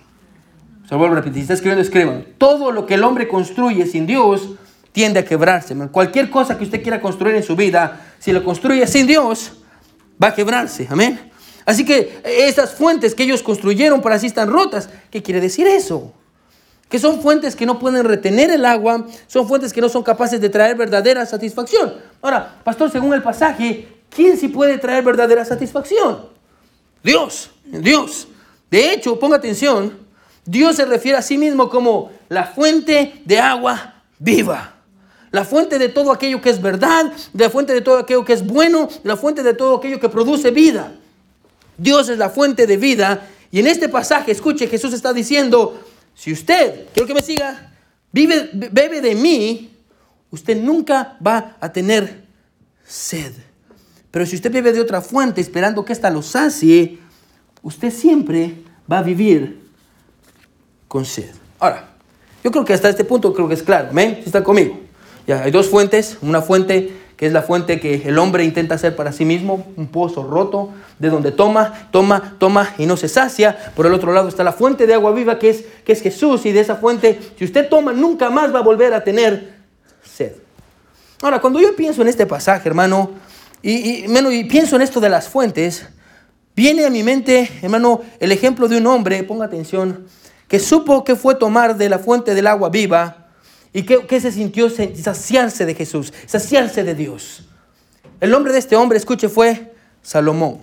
[1.33, 2.25] Si está escribiendo, escriban.
[2.37, 4.49] Todo lo que el hombre construye sin Dios
[4.91, 5.75] tiende a quebrarse.
[5.89, 9.53] Cualquier cosa que usted quiera construir en su vida, si lo construye sin Dios,
[10.21, 10.87] va a quebrarse.
[10.89, 11.31] Amén.
[11.65, 14.89] Así que estas fuentes que ellos construyeron para así están rotas.
[15.09, 16.13] ¿Qué quiere decir eso?
[16.89, 20.39] Que son fuentes que no pueden retener el agua, son fuentes que no son capaces
[20.39, 21.95] de traer verdadera satisfacción.
[22.21, 26.27] Ahora, pastor, según el pasaje, ¿quién sí puede traer verdadera satisfacción?
[27.01, 28.27] Dios, Dios.
[28.69, 30.02] De hecho, ponga atención,
[30.45, 34.73] Dios se refiere a sí mismo como la fuente de agua viva
[35.33, 38.45] la fuente de todo aquello que es verdad, la fuente de todo aquello que es
[38.45, 40.93] bueno, la fuente de todo aquello que produce vida.
[41.75, 43.27] Dios es la fuente de vida.
[43.49, 47.73] Y en este pasaje, escuche, Jesús está diciendo, si usted, quiero que me siga,
[48.11, 49.75] vive, bebe de mí,
[50.29, 52.25] usted nunca va a tener
[52.85, 53.33] sed.
[54.11, 56.99] Pero si usted bebe de otra fuente esperando que ésta lo sacie,
[57.63, 58.53] usted siempre
[58.89, 59.62] va a vivir
[60.93, 61.31] con sed.
[61.59, 61.89] Ahora,
[62.43, 63.91] yo creo que hasta este punto creo que es claro.
[63.93, 64.17] ¿Me?
[64.17, 64.79] Si está conmigo.
[65.25, 68.95] Ya, hay dos fuentes, una fuente que es la fuente que el hombre intenta hacer
[68.95, 73.73] para sí mismo, un pozo roto, de donde toma, toma, toma y no se sacia.
[73.75, 76.45] Por el otro lado está la fuente de agua viva que es, que es Jesús
[76.45, 79.55] y de esa fuente, si usted toma, nunca más va a volver a tener
[80.03, 80.33] sed.
[81.23, 83.09] Ahora, cuando yo pienso en este pasaje, hermano,
[83.63, 85.87] y, y, y pienso en esto de las fuentes,
[86.55, 90.05] viene a mi mente, hermano, el ejemplo de un hombre, ponga atención,
[90.47, 93.23] que supo que fue tomar de la fuente del agua viva,
[93.73, 94.69] ¿Y qué, se sintió?
[94.69, 97.43] Saciarse de Jesús, saciarse de Dios.
[98.21, 100.59] El nombre de este hombre, escuche, fue Salomón.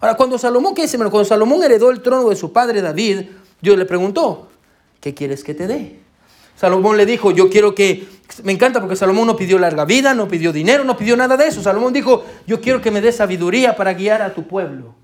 [0.00, 0.96] Ahora, cuando Salomón, ¿qué dice?
[0.96, 3.26] Cuando Salomón heredó el trono de su padre David,
[3.60, 4.48] Dios le preguntó,
[5.00, 6.00] ¿qué quieres que te dé?
[6.56, 8.08] Salomón le dijo, yo quiero que,
[8.42, 11.48] me encanta porque Salomón no pidió larga vida, no pidió dinero, no pidió nada de
[11.48, 11.62] eso.
[11.62, 14.94] Salomón dijo, yo quiero que me dé sabiduría para guiar a tu pueblo.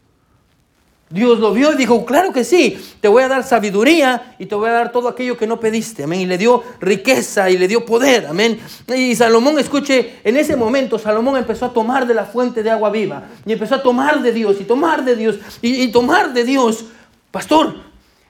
[1.13, 4.55] Dios lo vio y dijo, claro que sí, te voy a dar sabiduría y te
[4.55, 6.21] voy a dar todo aquello que no pediste, amén.
[6.21, 8.61] Y le dio riqueza y le dio poder, amén.
[8.95, 12.91] Y Salomón, escuche, en ese momento Salomón empezó a tomar de la fuente de agua
[12.91, 16.85] viva y empezó a tomar de Dios y tomar de Dios y, tomar de Dios,
[17.33, 17.75] pastor,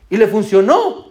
[0.09, 1.11] y le funcionó.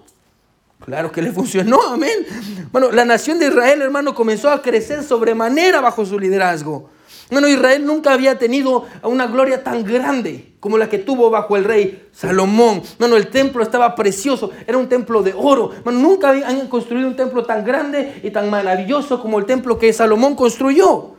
[0.83, 2.25] Claro que le funcionó, amén.
[2.71, 6.89] Bueno, la nación de Israel, hermano, comenzó a crecer sobremanera bajo su liderazgo.
[7.31, 11.63] Bueno, Israel nunca había tenido una gloria tan grande como la que tuvo bajo el
[11.63, 12.81] rey Salomón.
[12.97, 15.71] Bueno, el templo estaba precioso, era un templo de oro.
[15.83, 19.93] Bueno, nunca habían construido un templo tan grande y tan maravilloso como el templo que
[19.93, 21.15] Salomón construyó.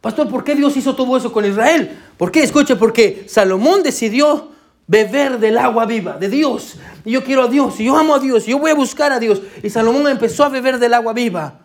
[0.00, 1.96] Pastor, ¿por qué Dios hizo todo eso con Israel?
[2.18, 2.42] ¿Por qué?
[2.42, 4.50] Escuche, porque Salomón decidió
[4.86, 6.76] beber del agua viva de Dios.
[7.04, 9.12] Y yo quiero a Dios, y yo amo a Dios, y yo voy a buscar
[9.12, 9.40] a Dios.
[9.62, 11.60] Y Salomón empezó a beber del agua viva.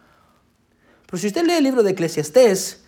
[1.06, 2.86] Pero si usted lee el libro de Eclesiastés,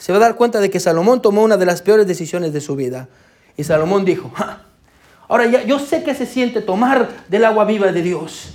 [0.00, 2.62] se va a dar cuenta de que Salomón tomó una de las peores decisiones de
[2.62, 3.08] su vida.
[3.58, 4.32] Y Salomón dijo,
[5.28, 8.54] ahora ya yo sé que se siente tomar del agua viva de Dios.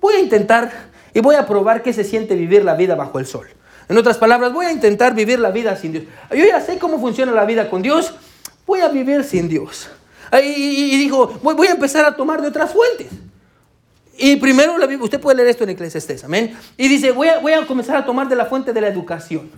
[0.00, 0.70] Voy a intentar
[1.12, 3.48] y voy a probar que se siente vivir la vida bajo el sol.
[3.88, 6.04] En otras palabras, voy a intentar vivir la vida sin Dios.
[6.30, 8.14] Yo ya sé cómo funciona la vida con Dios,
[8.68, 9.90] voy a vivir sin Dios.
[10.44, 13.08] Y, dijo, voy, voy a empezar a tomar de otras fuentes.
[14.18, 16.56] Y primero, usted puede leer esto en Eclesiastés, amén.
[16.76, 19.50] Y dice, voy a, voy a comenzar a tomar de la fuente de la educación.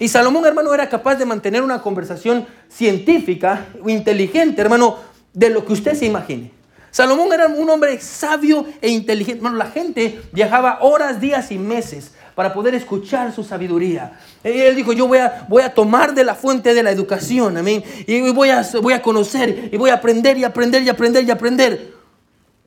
[0.00, 4.96] Y Salomón, hermano, era capaz de mantener una conversación científica o inteligente, hermano,
[5.32, 6.52] de lo que usted se imagine.
[6.90, 9.38] Salomón era un hombre sabio e inteligente.
[9.38, 14.12] Hermano, la gente viajaba horas, días y meses para poder escuchar su sabiduría.
[14.44, 17.82] Él dijo, yo voy a, voy a tomar de la fuente de la educación, amén.
[18.06, 21.30] Y voy a, voy a conocer y voy a aprender y aprender y aprender y
[21.30, 21.97] aprender.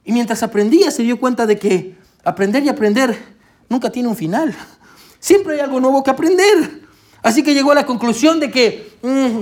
[0.04, 3.18] Y mientras aprendía se dio cuenta de que aprender y aprender
[3.70, 4.56] nunca tiene un final.
[5.20, 6.82] Siempre hay algo nuevo que aprender.
[7.22, 9.42] Así que llegó a la conclusión de que mm,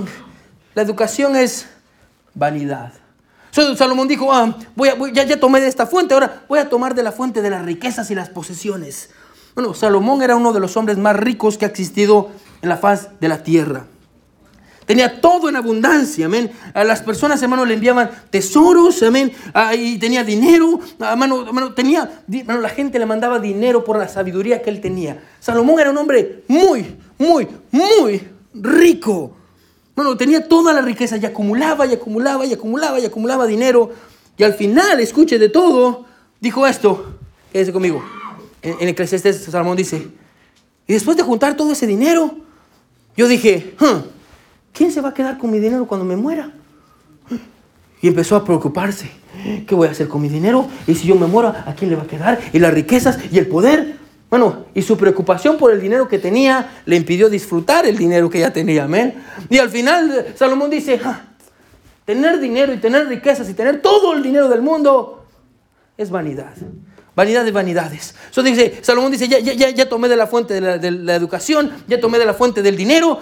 [0.74, 1.66] la educación es
[2.34, 2.92] vanidad.
[3.50, 7.02] Salomón dijo, ah, voy ya, ya tomé de esta fuente, ahora voy a tomar de
[7.02, 9.10] la fuente de las riquezas y las posesiones.
[9.54, 12.30] Bueno, Salomón era uno de los hombres más ricos que ha existido
[12.62, 13.86] en la faz de la tierra.
[14.86, 16.50] Tenía todo en abundancia, amén.
[16.74, 19.32] A las personas, hermano, le enviaban tesoros, amén.
[19.54, 24.08] Ah, y tenía dinero, hermano, hermano tenía, hermano, la gente le mandaba dinero por la
[24.08, 25.22] sabiduría que él tenía.
[25.38, 28.22] Salomón era un hombre muy, muy, muy
[28.54, 29.36] rico.
[29.94, 33.90] Bueno, tenía toda la riqueza y acumulaba y acumulaba y acumulaba y acumulaba dinero.
[34.36, 36.06] Y al final, escuche de todo,
[36.40, 37.18] dijo esto.
[37.52, 38.02] Quédese conmigo.
[38.62, 40.08] En, en Eclesiastes, Salomón dice,
[40.86, 42.34] y después de juntar todo ese dinero,
[43.16, 43.76] yo dije,
[44.72, 46.52] ¿quién se va a quedar con mi dinero cuando me muera?
[48.02, 49.10] Y empezó a preocuparse.
[49.66, 50.66] ¿Qué voy a hacer con mi dinero?
[50.86, 52.40] Y si yo me muero, ¿a quién le va a quedar?
[52.52, 53.96] Y las riquezas y el poder.
[54.28, 58.38] Bueno, y su preocupación por el dinero que tenía le impidió disfrutar el dinero que
[58.38, 58.84] ya tenía.
[58.84, 59.14] Amén.
[59.48, 61.00] Y al final Salomón dice,
[62.04, 65.26] tener dinero y tener riquezas y tener todo el dinero del mundo
[65.96, 66.54] es vanidad.
[67.16, 68.14] Vanidad de vanidades.
[68.30, 71.16] Eso dice, Salomón dice, ya, ya, ya tomé de la fuente de la, de la
[71.16, 73.20] educación, ya tomé de la fuente del dinero,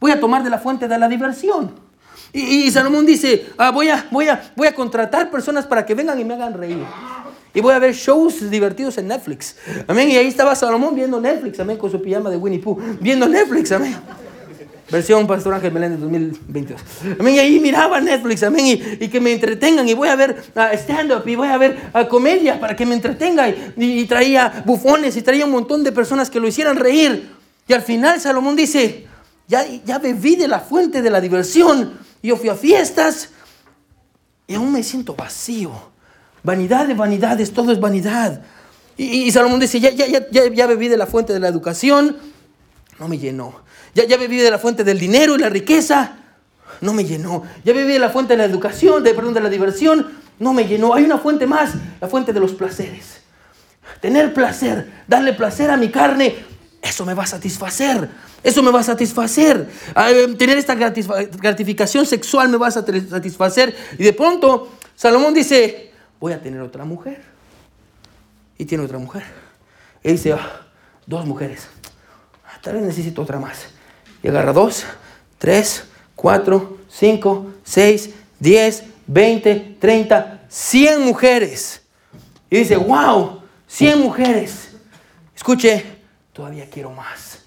[0.00, 1.86] Voy a tomar de la fuente de la diversión.
[2.32, 6.18] Y, Salomón dice, ah, voy, a, voy, a, voy a contratar personas para que vengan
[6.20, 6.84] y me hagan reír.
[7.54, 9.56] Y voy a ver shows divertidos en Netflix.
[9.86, 10.10] Amén.
[10.10, 12.78] Y ahí estaba Salomón viendo Netflix, amén, con su pijama de Winnie Pooh.
[13.00, 13.96] Viendo Netflix, amén.
[14.90, 16.80] Versión Pastor Ángel Meléndez 2022.
[17.18, 17.34] Amén.
[17.34, 18.66] Y ahí miraba Netflix, amén.
[19.00, 19.88] Y, que me entretengan.
[19.88, 21.26] Y voy a ver uh, stand-up.
[21.26, 23.48] Y voy a ver uh, comedia para que me entretenga.
[23.48, 25.16] Y, y, traía bufones.
[25.16, 27.30] Y traía un montón de personas que lo hicieran reír.
[27.66, 29.06] Y al final Salomón dice,
[29.48, 31.98] ya, bebí de la fuente de la diversión.
[32.22, 33.30] Yo fui a fiestas
[34.46, 35.72] y aún me siento vacío.
[36.42, 38.42] Vanidad de vanidades, todo es vanidad.
[38.96, 42.16] Y, Salomón dice, ya, ya, ya, ya bebí de la fuente de la educación,
[42.98, 43.60] no me llenó.
[43.94, 46.16] Ya, ya bebí de la fuente del dinero y la riqueza,
[46.80, 47.42] no me llenó.
[47.64, 50.06] Ya bebí de la fuente de la educación, de, perdón, de la diversión,
[50.38, 50.94] no me llenó.
[50.94, 53.20] Hay una fuente más, la fuente de los placeres.
[54.00, 56.34] Tener placer, darle placer a mi carne,
[56.88, 58.08] eso me va a satisfacer.
[58.42, 59.68] Eso me va a satisfacer.
[59.94, 63.74] Em, tener esta gratificación sexual me va a satisfacer.
[63.98, 67.22] Y de pronto Salomón dice, voy a tener otra mujer.
[68.58, 69.24] Y tiene otra mujer.
[70.02, 70.66] Y dice, ah,
[71.06, 71.68] dos mujeres.
[72.46, 73.66] Ah, tal vez necesito otra más.
[74.22, 74.84] Y agarra dos,
[75.38, 81.82] tres, cuatro, cinco, seis, diez, veinte, treinta, cien mujeres.
[82.48, 84.70] Y dice, wow, cien mujeres.
[85.34, 85.95] Escuche,
[86.36, 87.38] todavía quiero más.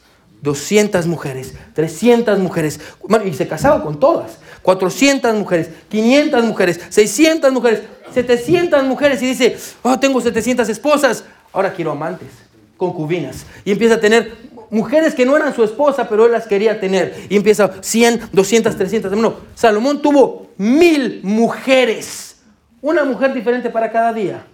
[0.41, 2.79] 200 mujeres, 300 mujeres,
[3.25, 7.81] y se casaba con todas, 400 mujeres, 500 mujeres, 600 mujeres,
[8.13, 12.29] 700 mujeres, y dice, oh, tengo 700 esposas, ahora quiero amantes,
[12.77, 14.33] concubinas, y empieza a tener
[14.69, 17.25] mujeres que no eran su esposa, pero él las quería tener.
[17.29, 19.11] Y empieza 100, 200, 300.
[19.13, 22.37] No, Salomón tuvo mil mujeres.
[22.81, 24.45] Una mujer diferente para cada día.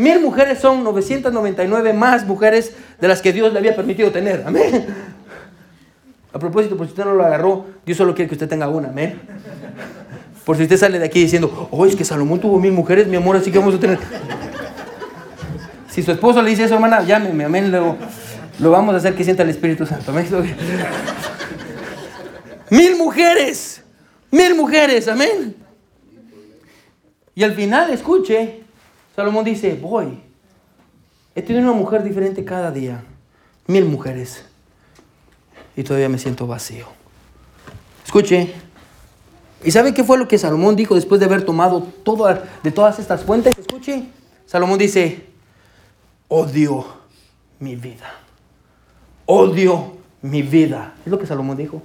[0.00, 4.42] Mil mujeres son 999 más mujeres de las que Dios le había permitido tener.
[4.46, 4.86] Amén.
[6.32, 8.88] A propósito, por si usted no lo agarró, Dios solo quiere que usted tenga una.
[8.88, 9.20] Amén.
[10.46, 13.16] Por si usted sale de aquí diciendo, oh, es que Salomón tuvo mil mujeres, mi
[13.16, 13.98] amor, así que vamos a tener.
[15.90, 17.70] Si su esposo le dice eso, hermana, llámeme, amén.
[17.70, 17.98] Luego
[18.58, 20.12] lo vamos a hacer que sienta el Espíritu Santo.
[20.12, 20.26] Amén.
[22.70, 23.82] mil mujeres,
[24.30, 25.56] mil mujeres, amén.
[27.34, 28.59] Y al final, escuche,
[29.14, 30.20] Salomón dice, voy.
[31.34, 33.02] He tenido una mujer diferente cada día.
[33.66, 34.44] Mil mujeres.
[35.76, 36.86] Y todavía me siento vacío.
[38.04, 38.52] Escuche,
[39.62, 41.86] ¿Y sabe qué fue lo que Salomón dijo después de haber tomado
[42.62, 43.56] de todas estas fuentes?
[43.58, 44.04] Escuche,
[44.46, 45.26] Salomón dice,
[46.28, 46.86] odio
[47.58, 48.10] mi vida.
[49.26, 50.94] Odio mi vida.
[51.04, 51.82] Es lo que Salomón dijo.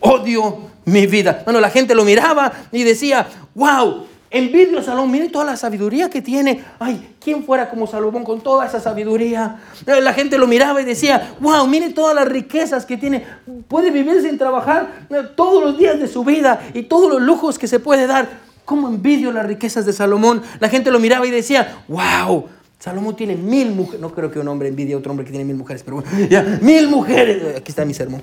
[0.00, 1.42] Odio mi vida.
[1.44, 6.10] Bueno, la gente lo miraba y decía, wow, Envidio a Salomón, miren toda la sabiduría
[6.10, 6.60] que tiene.
[6.80, 9.60] Ay, ¿quién fuera como Salomón con toda esa sabiduría?
[9.86, 13.24] Eh, la gente lo miraba y decía, wow, miren todas las riquezas que tiene.
[13.68, 17.60] Puede vivir sin trabajar eh, todos los días de su vida y todos los lujos
[17.60, 18.28] que se puede dar.
[18.64, 20.42] ¿Cómo envidio las riquezas de Salomón?
[20.58, 22.46] La gente lo miraba y decía, wow,
[22.80, 24.00] Salomón tiene mil mujeres.
[24.00, 26.10] No creo que un hombre envidie a otro hombre que tiene mil mujeres, pero bueno,
[26.28, 27.56] ya, mil mujeres.
[27.56, 28.20] Aquí está mi sermón.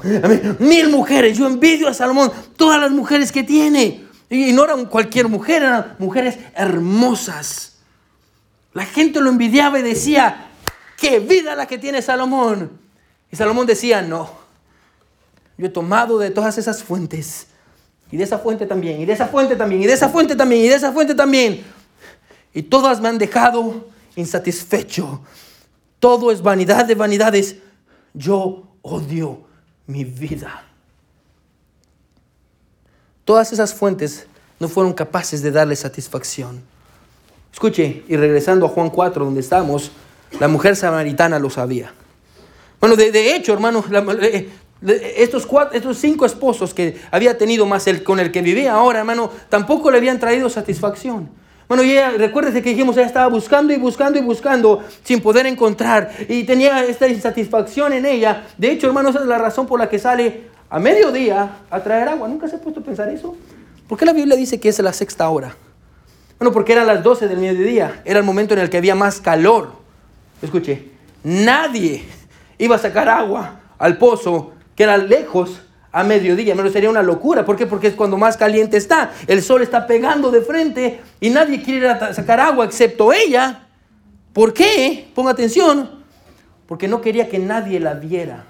[0.60, 1.38] Mil mujeres.
[1.38, 4.11] Yo envidio a Salomón todas las mujeres que tiene.
[4.32, 7.74] Y no eran cualquier mujer, eran mujeres hermosas.
[8.72, 10.48] La gente lo envidiaba y decía,
[10.98, 12.72] qué vida la que tiene Salomón.
[13.30, 14.30] Y Salomón decía, no,
[15.58, 17.48] yo he tomado de todas esas fuentes,
[18.10, 20.64] y de esa fuente también, y de esa fuente también, y de esa fuente también,
[20.64, 21.66] y de esa fuente también.
[22.54, 25.22] Y todas me han dejado insatisfecho.
[26.00, 27.58] Todo es vanidad de vanidades.
[28.14, 29.42] Yo odio
[29.88, 30.71] mi vida.
[33.26, 34.26] Todas esas fuentes
[34.60, 36.62] no fueron capaces de darle satisfacción.
[37.52, 39.92] Escuche, y regresando a Juan 4, donde estamos,
[40.40, 41.94] la mujer samaritana lo sabía.
[42.80, 43.84] Bueno, de, hecho, hermano,
[44.22, 44.50] eh,
[45.18, 49.00] estos, cuatro, estos cinco esposos que había tenido más el con el que vivía ahora,
[49.00, 51.30] hermano, tampoco le habían traído satisfacción.
[51.68, 55.46] Bueno, y ella, recuérdese que dijimos, ella estaba buscando y buscando y buscando sin poder
[55.46, 56.12] encontrar.
[56.28, 58.48] Y tenía esta insatisfacción en ella.
[58.58, 62.08] De hecho, hermano, esa es la razón por la que sale a mediodía a traer
[62.08, 62.28] agua.
[62.28, 63.36] ¿Nunca se ha puesto a pensar eso?
[63.88, 65.54] ¿Por qué la Biblia dice que es la sexta hora?
[66.40, 68.02] Bueno, porque eran las 12 del mediodía.
[68.06, 69.74] Era el momento en el que había más calor.
[70.42, 70.92] Escuche,
[71.24, 72.06] nadie
[72.58, 76.56] iba a sacar agua al pozo que era lejos a mediodía.
[76.56, 77.44] Menos sería una locura.
[77.44, 77.68] ¿Por qué?
[77.68, 79.12] Porque es cuando más caliente está.
[79.28, 83.68] El sol está pegando de frente y nadie quiere ir a sacar agua excepto ella.
[84.32, 85.12] ¿Por qué?
[85.14, 86.02] Ponga atención.
[86.66, 88.46] Porque no quería que nadie la viera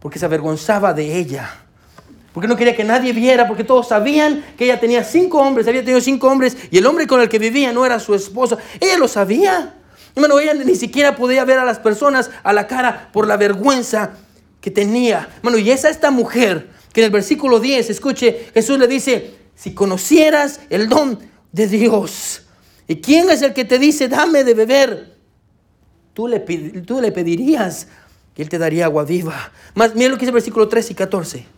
[0.00, 1.50] porque se avergonzaba de ella.
[2.32, 5.80] Porque no quería que nadie viera, porque todos sabían que ella tenía cinco hombres, había
[5.80, 8.58] tenido cinco hombres, y el hombre con el que vivía no era su esposo.
[8.78, 9.74] Ella lo sabía.
[10.14, 14.12] Hermano, ella ni siquiera podía ver a las personas a la cara por la vergüenza
[14.60, 15.28] que tenía.
[15.42, 19.74] Bueno, y es esta mujer que en el versículo 10, escuche, Jesús le dice, si
[19.74, 21.18] conocieras el don
[21.52, 22.42] de Dios,
[22.86, 25.16] ¿y quién es el que te dice, dame de beber?
[26.14, 27.88] Tú le, tú le pedirías
[28.38, 29.50] y Él te daría agua viva.
[29.74, 31.38] Más, mira lo que dice el versículo 13 y 14.
[31.38, 31.48] Mira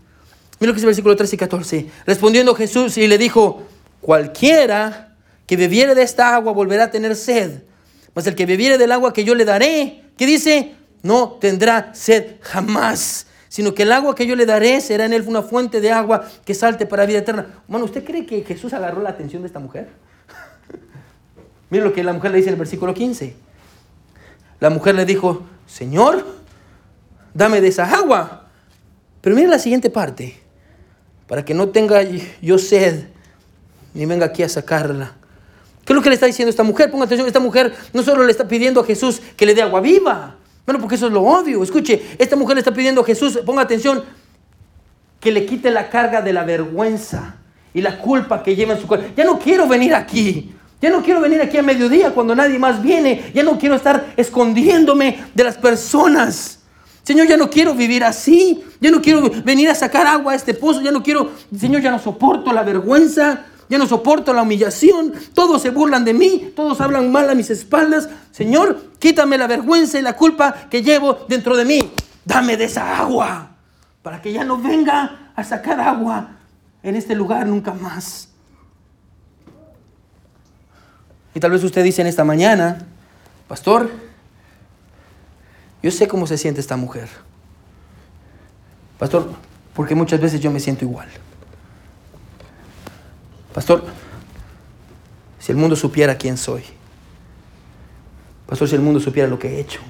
[0.61, 1.87] lo que dice el versículo 13 y 14.
[2.07, 3.63] Respondiendo Jesús y le dijo,
[4.01, 5.15] cualquiera
[5.47, 7.65] que bebiere de esta agua volverá a tener sed.
[8.15, 10.73] Mas el que bebiere del agua que yo le daré, ¿qué dice?
[11.03, 15.25] No tendrá sed jamás, sino que el agua que yo le daré será en él
[15.27, 17.63] una fuente de agua que salte para vida eterna.
[17.69, 19.89] Bueno, ¿usted cree que Jesús agarró la atención de esta mujer?
[21.69, 23.37] Mira lo que la mujer le dice en el versículo 15.
[24.61, 26.40] La mujer le dijo, Señor,
[27.35, 28.49] dame de esa agua.
[29.21, 30.41] Pero mira la siguiente parte,
[31.27, 32.03] para que no tenga
[32.41, 33.07] yo sed,
[33.95, 35.15] ni venga aquí a sacarla.
[35.85, 36.91] ¿Qué es lo que le está diciendo esta mujer?
[36.91, 39.81] Ponga atención, esta mujer no solo le está pidiendo a Jesús que le dé agua
[39.81, 41.63] viva, bueno, porque eso es lo obvio.
[41.63, 44.05] Escuche, esta mujer le está pidiendo a Jesús, ponga atención,
[45.19, 47.37] que le quite la carga de la vergüenza
[47.75, 49.13] y la culpa que lleva en su corazón.
[49.17, 50.55] Ya no quiero venir aquí.
[50.81, 53.33] Ya no quiero venir aquí a mediodía cuando nadie más viene.
[53.35, 56.60] Ya no quiero estar escondiéndome de las personas.
[57.03, 58.63] Señor, ya no quiero vivir así.
[58.81, 60.81] Ya no quiero venir a sacar agua a este pozo.
[60.81, 63.47] Ya no quiero, Señor, ya no soporto la vergüenza.
[63.69, 65.13] Ya no soporto la humillación.
[65.33, 66.53] Todos se burlan de mí.
[66.57, 68.09] Todos hablan mal a mis espaldas.
[68.33, 71.93] Señor, quítame la vergüenza y la culpa que llevo dentro de mí.
[72.25, 73.51] Dame de esa agua.
[74.03, 76.37] Para que ya no venga a sacar agua
[76.83, 78.29] en este lugar nunca más.
[81.35, 82.79] Y tal vez usted dice en esta mañana,
[83.47, 83.91] pastor,
[85.83, 87.09] yo sé cómo se siente esta mujer.
[88.99, 89.31] Pastor,
[89.75, 91.09] porque muchas veces yo me siento igual.
[93.55, 93.85] Pastor,
[95.39, 96.65] si el mundo supiera quién soy.
[98.47, 99.81] Pastor, si el mundo supiera lo que he hecho.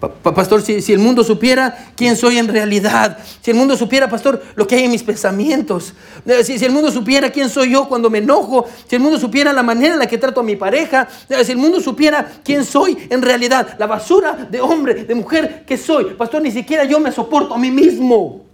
[0.00, 4.64] Pastor, si, el mundo supiera quién soy en realidad, si el mundo supiera, pastor, lo
[4.64, 5.92] que hay en mis pensamientos,
[6.24, 9.52] eh, si, el mundo supiera quién soy yo cuando me enojo, si el mundo supiera
[9.52, 12.64] la manera en la que trato a mi pareja, eh, si el mundo supiera quién
[12.64, 17.00] soy en realidad, la basura de hombre, de mujer que soy, pastor, ni siquiera yo
[17.00, 18.44] me soporto a mí mismo.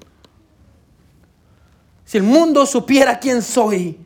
[2.06, 3.98] Si el mundo supiera quién soy,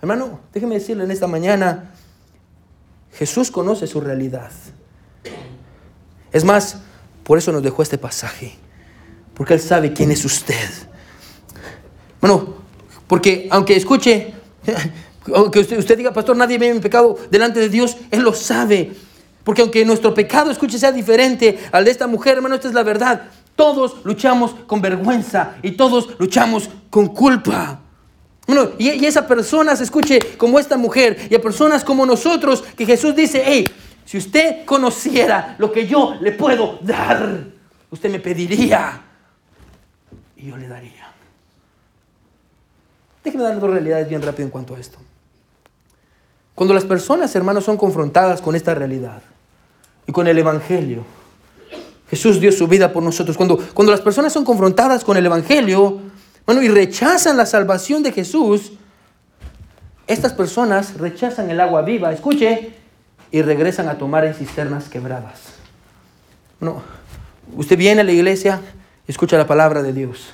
[0.00, 1.90] hermano, déjeme decirle en esta mañana,
[3.12, 4.50] Jesús conoce su realidad.
[6.34, 6.78] Es más,
[7.22, 8.56] por eso nos dejó este pasaje.
[9.34, 10.68] Porque Él sabe quién es usted.
[12.20, 12.54] Bueno,
[13.06, 14.34] porque aunque escuche,
[15.32, 18.92] aunque usted, diga, pastor, nadie ve mi pecado delante de Dios, Él lo sabe.
[19.44, 22.82] Porque aunque nuestro pecado, escuche, sea diferente al de esta mujer, hermano, esta es la
[22.82, 23.28] verdad.
[23.54, 27.80] Todos luchamos con vergüenza y todos luchamos con culpa.
[28.44, 32.64] Bueno, y, y esa persona se escuche como esta mujer y a personas como nosotros
[32.76, 33.64] que Jesús dice, hey,
[34.04, 37.44] si usted conociera lo que yo le puedo dar,
[37.90, 39.00] usted me pediría
[40.36, 41.10] y yo le daría.
[43.22, 44.98] Déjeme dar dos realidades bien rápido en cuanto a esto.
[46.54, 49.22] Cuando las personas, hermanos, son confrontadas con esta realidad
[50.06, 51.04] y con el Evangelio,
[52.08, 53.36] Jesús dio su vida por nosotros.
[53.36, 56.00] Cuando, cuando las personas son confrontadas con el Evangelio,
[56.46, 58.72] bueno, y rechazan la salvación de Jesús,
[60.06, 62.12] estas personas rechazan el agua viva.
[62.12, 62.74] Escuche,
[63.34, 65.54] y regresan a tomar en cisternas quebradas.
[66.60, 66.84] No,
[67.56, 68.60] usted viene a la iglesia
[69.08, 70.32] escucha la palabra de Dios.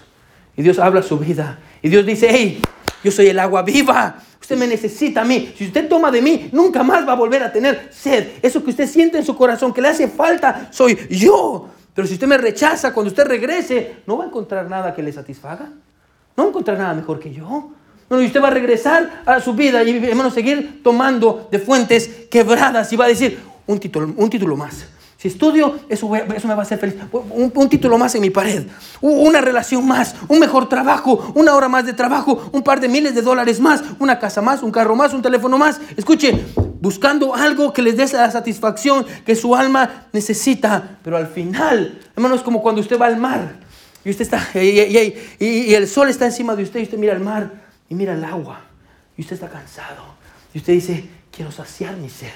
[0.54, 1.60] Y Dios habla su vida.
[1.80, 2.60] Y Dios dice, hey,
[3.02, 4.16] yo soy el agua viva.
[4.38, 5.50] Usted me necesita a mí.
[5.56, 8.32] Si usted toma de mí, nunca más va a volver a tener sed.
[8.42, 11.70] Eso que usted siente en su corazón, que le hace falta, soy yo.
[11.94, 15.10] Pero si usted me rechaza, cuando usted regrese, no va a encontrar nada que le
[15.10, 15.70] satisfaga.
[16.36, 17.70] No va a encontrar nada mejor que yo.
[18.10, 22.10] Bueno, y usted va a regresar a su vida y, hermano, seguir tomando de fuentes
[22.28, 23.38] quebradas y va a decir,
[23.68, 24.84] un título, un título más.
[25.16, 26.96] Si estudio, eso, eso me va a hacer feliz.
[27.12, 28.66] Un, un, título más en mi pared,
[29.00, 33.14] una relación más, un mejor trabajo, una hora más de trabajo, un par de miles
[33.14, 35.80] de dólares más, una casa más, un carro más, un teléfono más.
[35.96, 36.46] Escuche,
[36.80, 40.98] buscando algo que les dé la satisfacción que su alma necesita.
[41.04, 43.60] Pero al final, hermano, es como cuando usted va al mar
[44.04, 47.20] y usted está, y, y el sol está encima de usted y usted mira el
[47.20, 48.60] mar y mira el agua
[49.18, 50.02] y usted está cansado
[50.54, 52.28] y usted dice, quiero saciar mi sed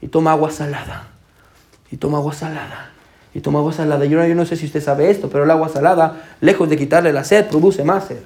[0.00, 1.08] y toma agua salada
[1.90, 2.90] y toma agua salada
[3.34, 4.04] y toma agua salada.
[4.06, 7.12] Yo yo no sé si usted sabe esto, pero el agua salada, lejos de quitarle
[7.12, 8.20] la sed, produce más sed.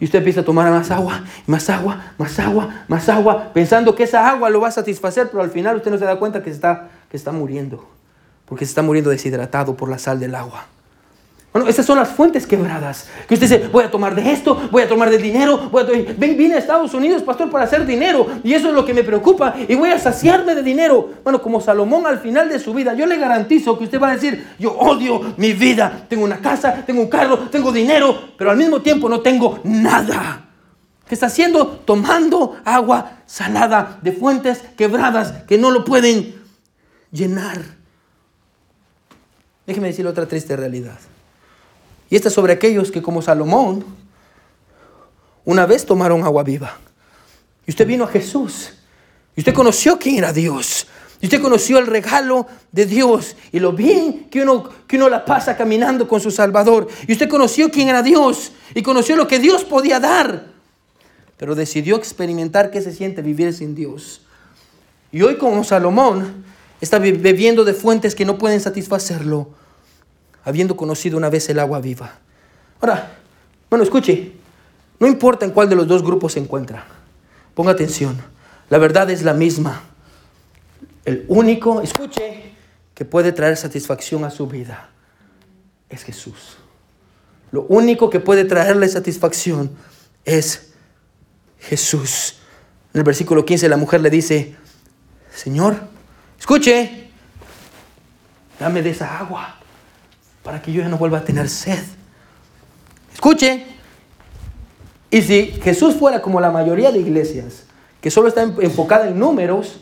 [0.00, 4.04] Y usted empieza a tomar más agua, más agua, más agua, más agua, pensando que
[4.04, 6.50] esa agua lo va a satisfacer, pero al final usted no se da cuenta que
[6.50, 7.88] está, que está muriendo,
[8.44, 10.66] porque se está muriendo deshidratado por la sal del agua.
[11.52, 13.08] Bueno, esas son las fuentes quebradas.
[13.26, 15.86] Que usted dice, voy a tomar de esto, voy a tomar de dinero, voy a
[15.86, 18.26] Ven, vine a Estados Unidos, pastor, para hacer dinero.
[18.44, 19.54] Y eso es lo que me preocupa.
[19.66, 21.10] Y voy a saciarme de dinero.
[21.24, 24.14] Bueno, como Salomón al final de su vida, yo le garantizo que usted va a
[24.14, 26.04] decir, yo odio mi vida.
[26.08, 30.44] Tengo una casa, tengo un carro, tengo dinero, pero al mismo tiempo no tengo nada.
[31.08, 31.66] ¿Qué está haciendo?
[31.66, 36.34] Tomando agua salada de fuentes quebradas que no lo pueden
[37.10, 37.62] llenar.
[39.66, 40.98] Déjeme decirle otra triste realidad.
[42.10, 43.84] Y esta es sobre aquellos que como Salomón,
[45.44, 46.78] una vez tomaron agua viva.
[47.66, 48.72] Y usted vino a Jesús.
[49.36, 50.86] Y usted conoció quién era Dios.
[51.20, 55.24] Y usted conoció el regalo de Dios y lo bien que uno, que uno la
[55.24, 56.88] pasa caminando con su Salvador.
[57.06, 60.46] Y usted conoció quién era Dios y conoció lo que Dios podía dar.
[61.36, 64.22] Pero decidió experimentar qué se siente vivir sin Dios.
[65.10, 66.44] Y hoy como Salomón
[66.80, 69.50] está bebiendo de fuentes que no pueden satisfacerlo
[70.48, 72.20] habiendo conocido una vez el agua viva.
[72.80, 73.18] Ahora,
[73.68, 74.32] bueno, escuche,
[74.98, 76.86] no importa en cuál de los dos grupos se encuentra,
[77.54, 78.16] ponga atención,
[78.70, 79.82] la verdad es la misma.
[81.04, 82.54] El único, escuche,
[82.94, 84.88] que puede traer satisfacción a su vida
[85.90, 86.56] es Jesús.
[87.50, 89.70] Lo único que puede traerle satisfacción
[90.24, 90.72] es
[91.58, 92.36] Jesús.
[92.94, 94.56] En el versículo 15 la mujer le dice,
[95.30, 95.76] Señor,
[96.38, 97.10] escuche,
[98.58, 99.58] dame de esa agua
[100.48, 101.84] para que yo ya no vuelva a tener sed.
[103.12, 103.66] Escuche,
[105.10, 107.64] y si Jesús fuera como la mayoría de iglesias,
[108.00, 109.80] que solo está enfocada en números,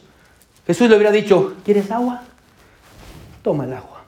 [0.66, 2.24] Jesús le hubiera dicho, ¿quieres agua?
[3.44, 4.06] Toma el agua.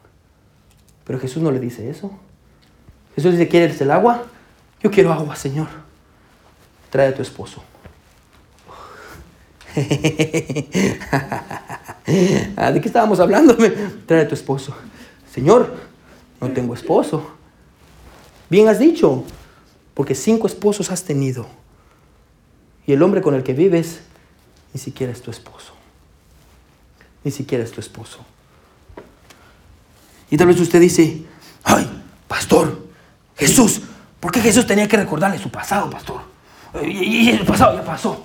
[1.05, 2.11] Pero Jesús no le dice eso.
[3.15, 4.25] Jesús dice, ¿quieres el agua?
[4.83, 5.69] Yo quiero agua, Señor.
[6.91, 7.63] Trae a tu esposo.
[9.77, 10.73] ¿De
[12.05, 13.57] qué estábamos hablando?
[14.07, 14.75] Trae a tu esposo.
[15.33, 15.88] Señor,
[16.41, 17.30] no tengo esposo.
[18.51, 19.24] Bien has dicho,
[19.95, 21.47] porque cinco esposos has tenido.
[22.86, 24.01] Y el hombre con el que vives
[24.72, 25.72] ni siquiera es tu esposo.
[27.24, 28.20] Ni siquiera es tu esposo.
[30.30, 31.24] Y tal vez usted dice,
[31.64, 31.89] ay,
[32.26, 32.86] pastor,
[33.36, 33.80] Jesús,
[34.20, 36.20] ¿por qué Jesús tenía que recordarle su pasado, pastor?
[36.82, 38.24] Y el pasado ya pasó.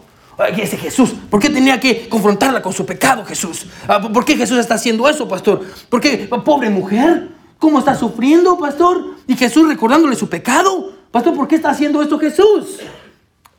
[0.57, 3.67] Ese Jesús, ¿por qué tenía que confrontarla con su pecado, Jesús?
[3.87, 5.61] Ah, ¿Por qué Jesús está haciendo eso, pastor?
[5.89, 7.32] ¿Por qué, pobre mujer?
[7.63, 9.15] ¿Cómo está sufriendo, pastor?
[9.25, 10.91] Y Jesús recordándole su pecado.
[11.11, 12.81] Pastor, ¿por qué está haciendo esto Jesús?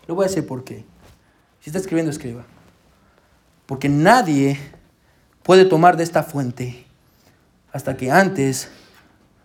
[0.06, 0.84] Le voy a decir por qué.
[1.58, 2.44] Si está escribiendo, escriba.
[3.64, 4.60] Porque nadie
[5.42, 6.84] puede tomar de esta fuente
[7.72, 8.70] hasta que antes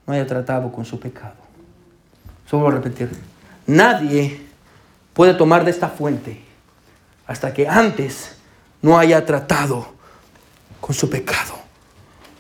[0.05, 1.37] no haya tratado con su pecado.
[2.45, 3.09] Solo a repetir.
[3.65, 4.45] Nadie
[5.13, 6.43] puede tomar de esta fuente
[7.27, 8.35] hasta que antes
[8.81, 9.87] no haya tratado
[10.81, 11.53] con su pecado.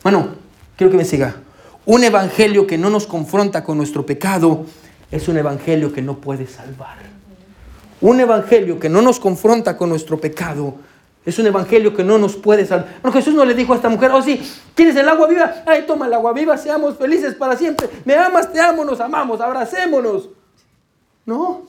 [0.03, 0.35] Bueno,
[0.75, 1.43] quiero que me siga.
[1.89, 4.63] Un evangelio que no nos confronta con nuestro pecado
[5.09, 6.97] es un evangelio que no puede salvar.
[7.99, 10.75] Un evangelio que no nos confronta con nuestro pecado
[11.25, 12.99] es un evangelio que no nos puede salvar.
[13.01, 14.39] Bueno, Jesús no le dijo a esta mujer, oh sí,
[14.75, 15.63] ¿quieres el agua viva?
[15.65, 17.89] Ay, toma el agua viva, seamos felices para siempre.
[18.05, 20.29] Me amas, te amo, nos amamos, abracémonos.
[21.25, 21.63] No.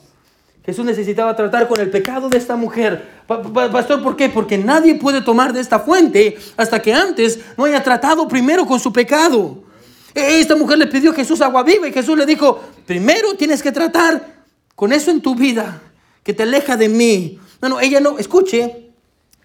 [0.66, 3.08] Jesús necesitaba tratar con el pecado de esta mujer.
[3.26, 4.28] Pastor, ¿por qué?
[4.28, 8.78] Porque nadie puede tomar de esta fuente hasta que antes no haya tratado primero con
[8.78, 9.69] su pecado.
[10.14, 13.62] E, esta mujer le pidió a Jesús agua viva y Jesús le dijo, primero tienes
[13.62, 14.44] que tratar
[14.74, 15.80] con eso en tu vida
[16.22, 17.38] que te aleja de mí.
[17.60, 18.90] No, no, ella no, escuche,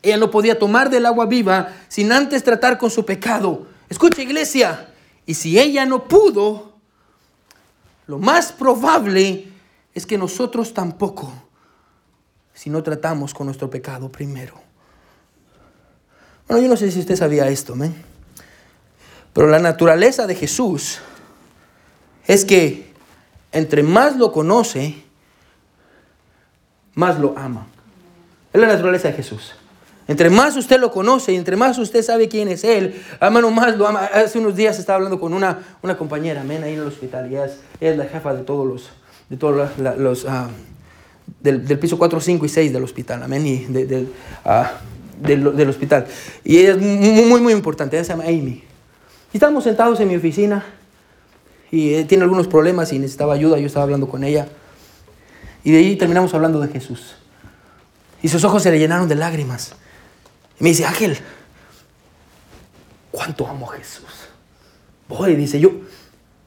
[0.01, 3.67] ella no podía tomar del agua viva sin antes tratar con su pecado.
[3.89, 4.89] Escuche iglesia,
[5.25, 6.73] y si ella no pudo,
[8.07, 9.47] lo más probable
[9.93, 11.31] es que nosotros tampoco,
[12.53, 14.53] si no tratamos con nuestro pecado primero.
[16.47, 18.14] Bueno, yo no sé si usted sabía esto, ¿me?
[19.35, 20.99] Pero la naturaleza de Jesús
[22.25, 22.85] es que
[23.51, 24.95] entre más lo conoce,
[26.93, 27.67] más lo ama.
[28.53, 29.53] Es la naturaleza de Jesús.
[30.07, 33.75] Entre más usted lo conoce y entre más usted sabe quién es Él, hermano, más
[33.75, 34.05] lo ama.
[34.05, 37.35] Hace unos días estaba hablando con una, una compañera, amén, ahí en el hospital, y
[37.35, 38.89] es, la jefa de todos los,
[39.29, 40.47] de todos los, ah,
[41.41, 43.67] del, piso 4, 5 y 6 del hospital, amén, y
[44.45, 44.71] ah,
[45.19, 46.07] del, del, hospital.
[46.45, 48.63] Y ella es muy, muy importante, ella se llama Amy.
[49.35, 50.63] Y estábamos sentados en mi oficina
[51.69, 54.47] y eh, tiene algunos problemas y necesitaba ayuda, yo estaba hablando con ella.
[55.65, 57.15] Y de ahí terminamos hablando de Jesús.
[58.21, 59.73] Y sus ojos se le llenaron de lágrimas.
[60.57, 61.17] Y me dice, Ángel,
[63.11, 64.05] ¿cuánto amo a Jesús?
[65.09, 65.81] Voy, dice yo,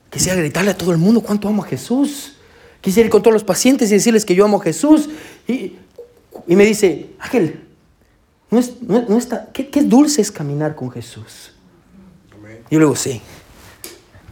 [0.09, 2.37] quisiera gritarle a todo el mundo cuánto amo a Jesús.
[2.81, 5.11] Quisiera ir con todos los pacientes y decirles que yo amo a Jesús.
[5.47, 5.77] Y,
[6.47, 7.65] me dice, Ángel,
[8.51, 11.53] no es, no, está, ¿qué, ¿qué, dulce es caminar con Jesús.
[12.71, 13.21] Yo luego, sí,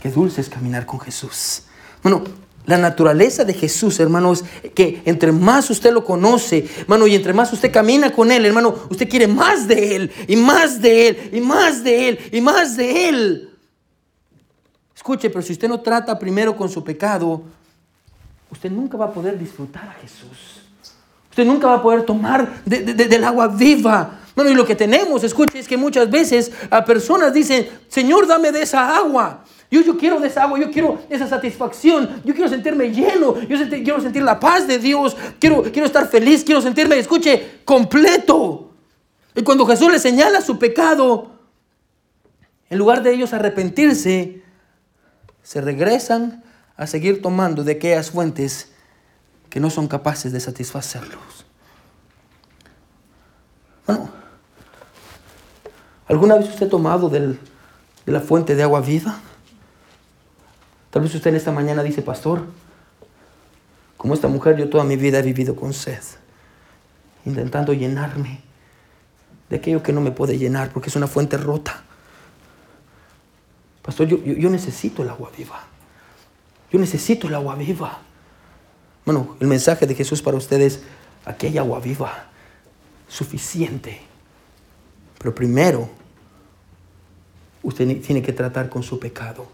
[0.02, 1.62] qué dulce es caminar con Jesús.
[2.02, 2.24] Bueno,
[2.66, 7.52] la naturaleza de Jesús, hermanos, que entre más usted lo conoce, hermano, y entre más
[7.52, 11.40] usted camina con Él, hermano, usted quiere más de Él, y más de Él, y
[11.40, 13.50] más de Él, y más de Él.
[14.94, 17.42] Escuche, pero si usted no trata primero con su pecado,
[18.50, 20.62] usted nunca va a poder disfrutar a Jesús.
[21.30, 24.20] Usted nunca va a poder tomar del agua viva.
[24.36, 28.52] Bueno, y lo que tenemos, escuche, es que muchas veces a personas dicen, Señor, dame
[28.52, 29.44] de esa agua.
[29.70, 33.56] Yo, yo quiero de esa agua, yo quiero esa satisfacción, yo quiero sentirme lleno, yo
[33.68, 38.72] quiero sentir la paz de Dios, quiero, quiero estar feliz, quiero sentirme, escuche, completo.
[39.34, 41.32] Y cuando Jesús le señala su pecado,
[42.68, 44.42] en lugar de ellos arrepentirse,
[45.42, 46.44] se regresan
[46.76, 48.70] a seguir tomando de aquellas fuentes
[49.48, 51.46] que no son capaces de satisfacerlos.
[53.86, 54.10] Bueno,
[56.08, 57.38] ¿alguna vez usted ha tomado de
[58.06, 59.20] la fuente de agua viva?
[60.90, 62.46] Tal vez usted en esta mañana dice, pastor,
[63.96, 66.02] como esta mujer yo toda mi vida he vivido con sed,
[67.24, 68.40] intentando llenarme
[69.48, 71.82] de aquello que no me puede llenar porque es una fuente rota.
[73.82, 75.62] Pastor, yo necesito el agua viva.
[76.72, 77.98] Yo necesito el agua viva.
[79.04, 80.82] Bueno, el mensaje de Jesús para ustedes,
[81.24, 82.26] aquí hay agua viva,
[83.06, 84.00] suficiente.
[85.18, 85.88] Pero primero,
[87.62, 89.46] usted tiene que tratar con su pecado.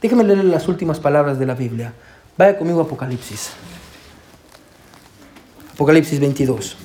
[0.00, 1.92] Déjeme leer las últimas palabras de la Biblia.
[2.36, 3.50] Vaya conmigo a Apocalipsis.
[5.74, 6.76] Apocalipsis 22.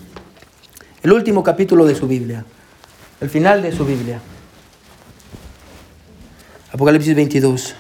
[1.03, 2.45] El último capítulo de su Biblia.
[3.21, 4.19] El final de su Biblia.
[6.71, 7.75] Apocalipsis 22.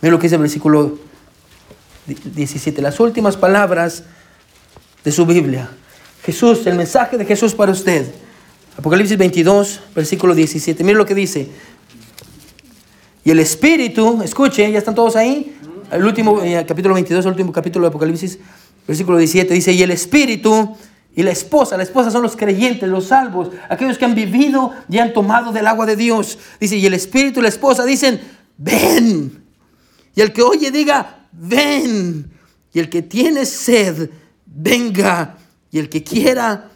[0.00, 0.98] Mira lo que dice el versículo
[2.06, 2.80] 17.
[2.80, 4.04] Las últimas palabras
[5.04, 5.68] de su Biblia.
[6.24, 8.10] Jesús, el mensaje de Jesús para usted.
[8.78, 10.84] Apocalipsis 22, versículo 17.
[10.84, 11.48] Mira lo que dice.
[13.24, 15.58] Y el Espíritu, escuche, ya están todos ahí.
[15.90, 18.38] El último, eh, capítulo 22, el último capítulo de Apocalipsis,
[18.86, 20.76] versículo 17, dice, y el Espíritu
[21.12, 24.98] y la esposa, la esposa son los creyentes, los salvos, aquellos que han vivido y
[24.98, 26.38] han tomado del agua de Dios.
[26.60, 28.20] Dice, y el Espíritu y la esposa dicen,
[28.58, 29.42] ven.
[30.14, 32.30] Y el que oye diga, ven.
[32.72, 34.08] Y el que tiene sed,
[34.46, 35.36] venga.
[35.72, 36.70] Y el que quiera,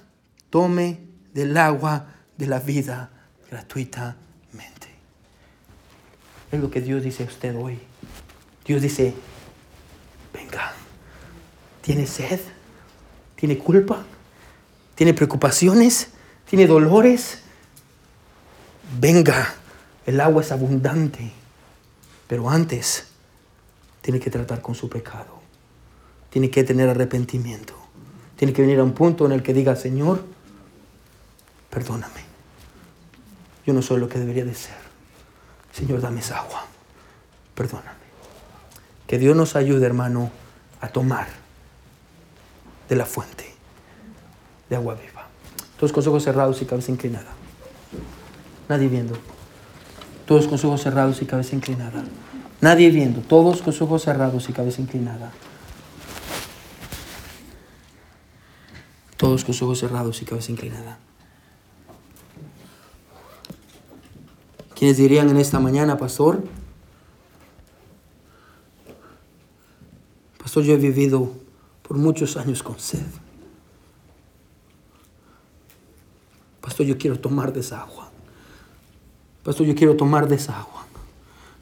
[0.51, 2.07] tome del agua
[2.37, 3.11] de la vida
[3.51, 4.89] gratuitamente.
[6.51, 7.79] Es lo que Dios dice a usted hoy.
[8.65, 9.15] Dios dice,
[10.35, 10.73] venga,
[11.81, 12.41] ¿tiene sed?
[13.37, 14.05] ¿Tiene culpa?
[14.95, 16.09] ¿Tiene preocupaciones?
[16.49, 17.41] ¿Tiene dolores?
[19.01, 19.55] Venga,
[20.05, 21.33] el agua es abundante,
[22.29, 23.07] pero antes
[24.03, 25.41] tiene que tratar con su pecado.
[26.29, 27.75] Tiene que tener arrepentimiento.
[28.37, 30.25] Tiene que venir a un punto en el que diga, Señor,
[31.73, 32.21] perdóname.
[33.67, 34.77] Yo no soy lo que debería de ser.
[35.73, 36.67] Señor, dame esa agua.
[37.55, 38.03] Perdóname.
[39.07, 40.31] Que Dios nos ayude, hermano,
[40.81, 41.29] a tomar
[42.89, 43.55] de la fuente
[44.69, 45.27] de agua viva.
[45.79, 47.33] Todos con ojos cerrados y cabeza inclinada.
[48.69, 49.19] Nadie viendo.
[50.27, 52.05] Todos con ojos cerrados y cabeza inclinada.
[52.61, 53.23] Nadie viendo.
[53.23, 55.33] Todos con ojos cerrados y cabeza inclinada.
[59.17, 60.99] Todos con ojos cerrados y cabeza inclinada.
[64.83, 66.43] ¿Quiénes dirían en esta mañana, pastor?
[70.39, 71.31] Pastor, yo he vivido
[71.87, 73.07] por muchos años con sed.
[76.61, 78.11] Pastor, yo quiero tomar de esa agua.
[79.45, 80.85] Pastor, yo quiero tomar de esa agua.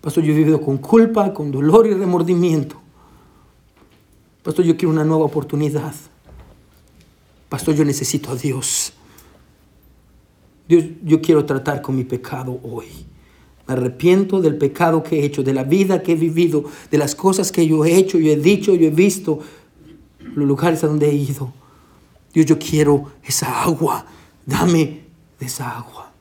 [0.01, 2.81] Pastor, yo he vivido con culpa, con dolor y remordimiento.
[4.43, 5.93] Pastor, yo quiero una nueva oportunidad.
[7.51, 8.95] Pastor, yo necesito a Dios.
[10.71, 12.87] Dios, yo quiero tratar con mi pecado hoy.
[13.67, 16.63] Me arrepiento del pecado que he hecho, de la vida que he vivido,
[16.93, 19.41] de las cosas que yo he hecho, yo he dicho, yo he visto,
[20.21, 21.53] los lugares a donde he ido.
[22.33, 24.07] Dios, yo quiero esa agua
[24.47, 25.01] dame
[25.41, 26.13] de esa agua.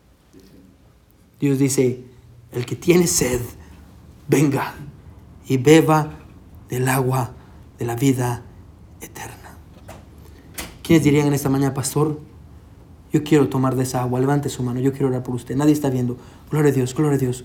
[1.39, 2.03] Dios dice,
[2.51, 3.41] el que tiene sed,
[4.27, 4.73] venga
[5.47, 6.17] y beba
[6.69, 7.35] del agua
[7.77, 8.43] de la vida
[8.99, 9.59] eterna.
[10.81, 12.28] ¿Quiénes dirían en esta mañana, pastor?
[13.11, 14.19] Yo quiero tomar de esa agua.
[14.19, 14.79] Levante su mano.
[14.79, 15.55] Yo quiero orar por usted.
[15.55, 16.17] Nadie está viendo.
[16.49, 17.43] Gloria a Dios, gloria a Dios,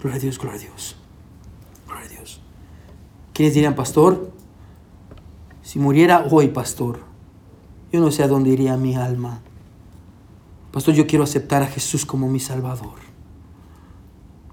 [0.00, 0.96] gloria a Dios, gloria a Dios.
[1.86, 2.40] Gloria a Dios.
[3.32, 4.30] ¿Quiénes dirían, pastor?
[5.62, 7.00] Si muriera hoy, pastor,
[7.92, 9.40] yo no sé a dónde iría mi alma.
[10.72, 13.04] Pastor, yo quiero aceptar a Jesús como mi Salvador.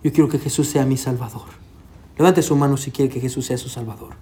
[0.04, 1.48] Yo quiero que Jesús sea mi Salvador.
[2.18, 4.16] Levante su mano si quiere que Jesús sea su Salvador.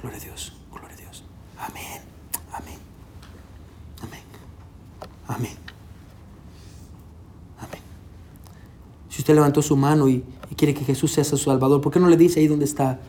[0.00, 1.24] Gloria a Dios, gloria a Dios.
[1.58, 2.02] Amén,
[2.52, 2.78] amén,
[4.02, 4.22] amén,
[5.26, 5.56] amén,
[7.58, 7.80] amén.
[9.08, 10.24] Si usted levantó su mano y,
[10.56, 13.00] quiere que Jesús sea su Salvador, ¿por qué no le dice ahí donde está?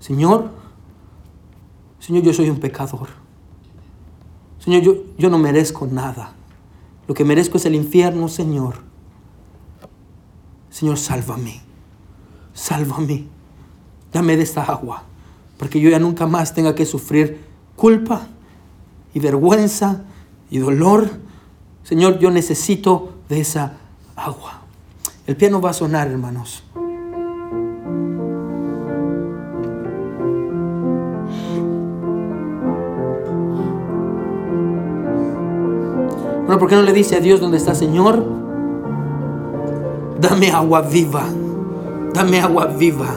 [0.00, 0.50] Señor,
[2.00, 3.08] Señor, yo soy un pecador.
[4.58, 6.32] Señor, yo, yo no merezco nada.
[7.06, 8.76] Lo que merezco es el infierno, Señor.
[10.70, 11.60] Señor, sálvame.
[12.54, 13.26] Sálvame.
[14.12, 15.04] Dame de esta agua.
[15.58, 17.44] Para que yo ya nunca más tenga que sufrir
[17.76, 18.28] culpa
[19.12, 20.04] y vergüenza
[20.50, 21.10] y dolor.
[21.90, 23.72] Señor, yo necesito de esa
[24.14, 24.60] agua.
[25.26, 26.62] El piano va a sonar, hermanos.
[36.46, 38.24] Bueno, ¿por qué no le dice a Dios dónde está, Señor?
[40.20, 41.24] Dame agua viva.
[42.14, 43.08] Dame agua viva.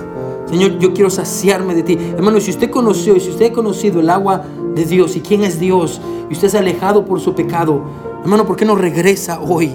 [0.48, 1.94] Señor, yo quiero saciarme de ti.
[2.18, 4.44] Hermano, si usted conoció y si usted ha conocido el agua
[4.74, 7.84] de Dios y quién es Dios y usted se ha alejado por su pecado,
[8.24, 9.72] hermano, ¿por qué no regresa hoy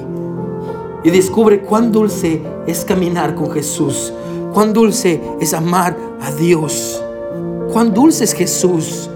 [1.04, 4.12] y descubre cuán dulce es caminar con Jesús?
[4.52, 7.02] Cuán dulce es amar a Dios.
[7.72, 9.10] Cuán dulce es Jesús.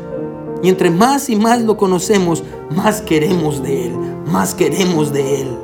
[0.62, 2.44] Y entre más y más lo conocemos,
[2.76, 3.96] más queremos de Él,
[4.30, 5.58] más queremos de Él.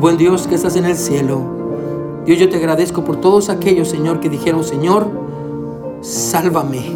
[0.00, 1.57] Buen Dios que estás en el cielo,
[2.28, 5.06] Dios yo te agradezco por todos aquellos, Señor, que dijeron, Señor,
[6.02, 6.92] sálvame,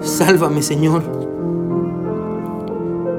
[0.00, 1.02] sálvame, Señor.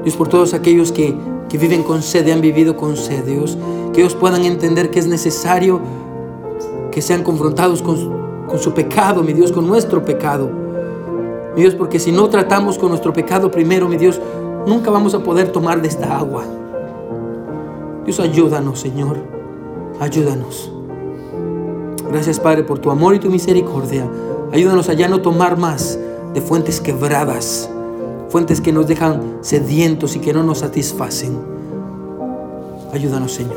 [0.02, 1.14] Dios por todos aquellos que,
[1.48, 3.56] que viven con sed, han vivido con sed, Dios,
[3.92, 5.80] que ellos puedan entender que es necesario
[6.90, 7.96] que sean confrontados con,
[8.58, 10.50] su pecado, mi Dios, con nuestro pecado.
[11.54, 14.20] Mi Dios, porque si no tratamos con nuestro pecado primero, mi Dios,
[14.66, 16.42] nunca vamos a poder tomar de esta agua.
[18.04, 19.18] Dios, ayúdanos, Señor.
[20.00, 20.71] Ayúdanos.
[22.12, 24.06] Gracias, Padre, por tu amor y tu misericordia.
[24.52, 25.98] Ayúdanos a ya no tomar más
[26.34, 27.70] de fuentes quebradas,
[28.28, 31.38] fuentes que nos dejan sedientos y que no nos satisfacen.
[32.92, 33.56] Ayúdanos, Señor.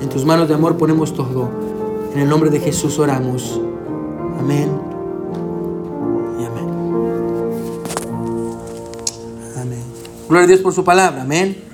[0.00, 1.48] En tus manos de amor ponemos todo.
[2.12, 3.60] En el nombre de Jesús oramos.
[4.40, 4.70] Amén.
[6.40, 6.68] Y amén.
[9.56, 9.84] Amén.
[10.28, 11.22] Gloria a Dios por su palabra.
[11.22, 11.67] Amén.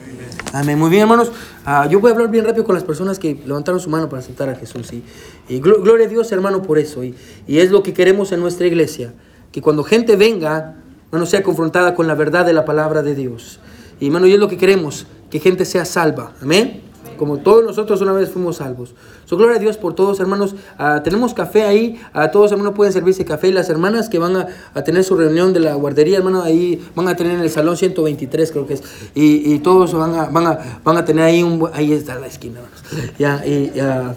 [0.54, 0.78] Amén.
[0.78, 1.32] Muy bien, hermanos.
[1.64, 4.22] Ah, yo voy a hablar bien rápido con las personas que levantaron su mano para
[4.22, 4.92] aceptar a Jesús.
[4.92, 5.02] Y,
[5.48, 7.02] y glo- gloria a Dios, hermano, por eso.
[7.02, 7.12] Y,
[7.48, 9.12] y es lo que queremos en nuestra iglesia.
[9.50, 10.76] Que cuando gente venga,
[11.10, 13.58] no sea confrontada con la verdad de la palabra de Dios.
[13.98, 15.08] Y, hermano, y es lo que queremos.
[15.28, 16.34] Que gente sea salva.
[16.40, 16.82] Amén.
[17.16, 18.94] Como todos nosotros una vez fuimos salvos.
[19.24, 20.54] So, gloria a Dios por todos, hermanos.
[20.78, 22.00] Ah, tenemos café ahí.
[22.12, 23.48] A todos, hermanos, pueden servirse café.
[23.48, 26.84] Y las hermanas que van a, a tener su reunión de la guardería, hermano, ahí
[26.94, 28.82] van a tener en el salón 123, creo que es.
[29.14, 31.68] Y, y todos van a, van, a, van a tener ahí un...
[31.72, 33.14] Ahí está la esquina, hermanos.
[33.18, 34.14] Ya, y, ya.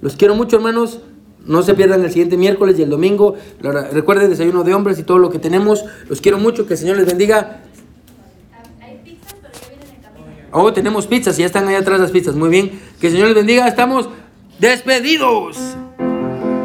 [0.00, 1.00] Los quiero mucho, hermanos.
[1.46, 3.34] No se pierdan el siguiente miércoles y el domingo.
[3.60, 5.84] Recuerden desayuno de hombres y todo lo que tenemos.
[6.08, 6.66] Los quiero mucho.
[6.66, 7.62] Que el Señor les bendiga.
[8.80, 10.39] Hay pizzas, pero ya vienen en camino.
[10.52, 12.34] Oh, tenemos pizzas, ya están allá atrás las pizzas.
[12.34, 12.80] Muy bien.
[13.00, 13.68] Que el Señor les bendiga.
[13.68, 14.08] Estamos
[14.58, 15.56] despedidos.